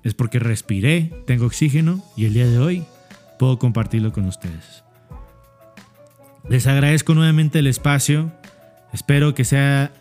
es 0.03 0.13
porque 0.13 0.39
respiré, 0.39 1.11
tengo 1.25 1.45
oxígeno 1.45 2.03
y 2.15 2.25
el 2.25 2.33
día 2.33 2.47
de 2.47 2.59
hoy 2.59 2.83
puedo 3.37 3.59
compartirlo 3.59 4.11
con 4.11 4.25
ustedes. 4.25 4.83
Les 6.49 6.67
agradezco 6.67 7.13
nuevamente 7.13 7.59
el 7.59 7.67
espacio. 7.67 8.31
Espero 8.93 9.35
que 9.35 9.45
sea 9.45 9.91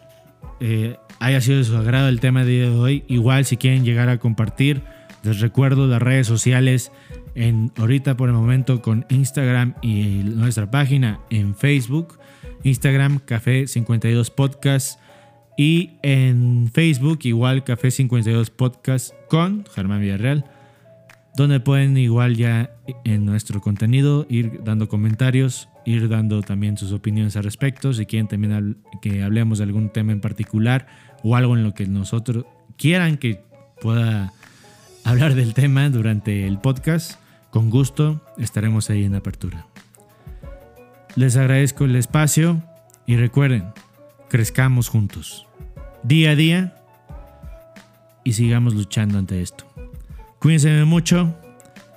eh, 0.61 0.97
haya 1.19 1.41
sido 1.41 1.59
de 1.59 1.65
su 1.65 1.77
agrado 1.77 2.09
el 2.09 2.21
tema 2.21 2.45
de 2.45 2.69
hoy. 2.69 3.05
Igual 3.09 3.45
si 3.45 3.57
quieren 3.57 3.85
llegar 3.85 4.09
a 4.09 4.19
compartir, 4.19 4.83
les 5.23 5.41
recuerdo 5.41 5.87
las 5.87 6.01
redes 6.01 6.27
sociales 6.27 6.93
en 7.35 7.73
ahorita 7.77 8.17
por 8.17 8.29
el 8.29 8.35
momento 8.35 8.83
con 8.83 9.07
Instagram 9.09 9.75
y 9.83 10.23
nuestra 10.25 10.71
página 10.71 11.21
en 11.31 11.55
Facebook, 11.55 12.19
Instagram 12.65 13.19
Café 13.19 13.67
52 13.67 14.31
Podcast 14.31 15.01
y 15.57 15.91
en 16.03 16.71
Facebook, 16.73 17.21
igual 17.25 17.65
Café 17.65 17.91
52 17.91 18.51
Podcast 18.51 19.13
con 19.29 19.65
Germán 19.75 20.01
Villarreal, 20.01 20.45
donde 21.37 21.61
pueden 21.61 21.97
igual 21.97 22.37
ya 22.37 22.71
en 23.05 23.25
nuestro 23.25 23.61
contenido 23.61 24.27
ir 24.29 24.63
dando 24.65 24.89
comentarios, 24.89 25.69
ir 25.85 26.09
dando 26.09 26.43
también 26.43 26.77
sus 26.77 26.93
opiniones 26.93 27.37
al 27.37 27.45
respecto. 27.45 27.93
Si 27.93 28.07
quieren 28.07 28.29
también 28.29 28.79
que 29.03 29.23
hablemos 29.23 29.59
de 29.59 29.65
algún 29.65 29.91
tema 29.91 30.13
en 30.13 30.21
particular 30.21 30.87
o 31.23 31.37
algo 31.37 31.57
en 31.57 31.63
lo 31.63 31.75
que 31.75 31.87
nosotros 31.87 32.47
quieran 32.77 33.19
que 33.19 33.43
pueda 33.81 34.33
hablar 35.11 35.35
del 35.35 35.55
tema 35.55 35.91
durante 35.91 36.47
el 36.47 36.59
podcast, 36.61 37.21
con 37.51 37.69
gusto 37.69 38.25
estaremos 38.39 38.91
ahí 38.91 39.05
en 39.05 39.17
apertura. 39.17 39.67
Les 41.17 41.37
agradezco 41.37 41.85
el 41.85 41.97
espacio 41.97 42.63
y 43.07 43.17
recuerden, 43.17 43.65
crezcamos 44.29 44.89
juntos 44.89 45.49
día 46.05 46.31
a 46.31 46.37
día 46.37 46.77
y 48.23 48.35
sigamos 48.35 48.75
luchando 48.75 49.19
ante 49.19 49.43
esto. 49.43 49.67
Cuídense 50.39 50.85
mucho. 50.85 51.37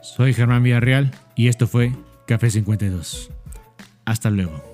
Soy 0.02 0.34
Germán 0.34 0.64
Villarreal 0.64 1.12
y 1.36 1.50
esto 1.50 1.68
fue 1.68 1.94
Café 2.26 2.50
52. 2.50 3.30
Hasta 4.06 4.32
luego. 4.32 4.73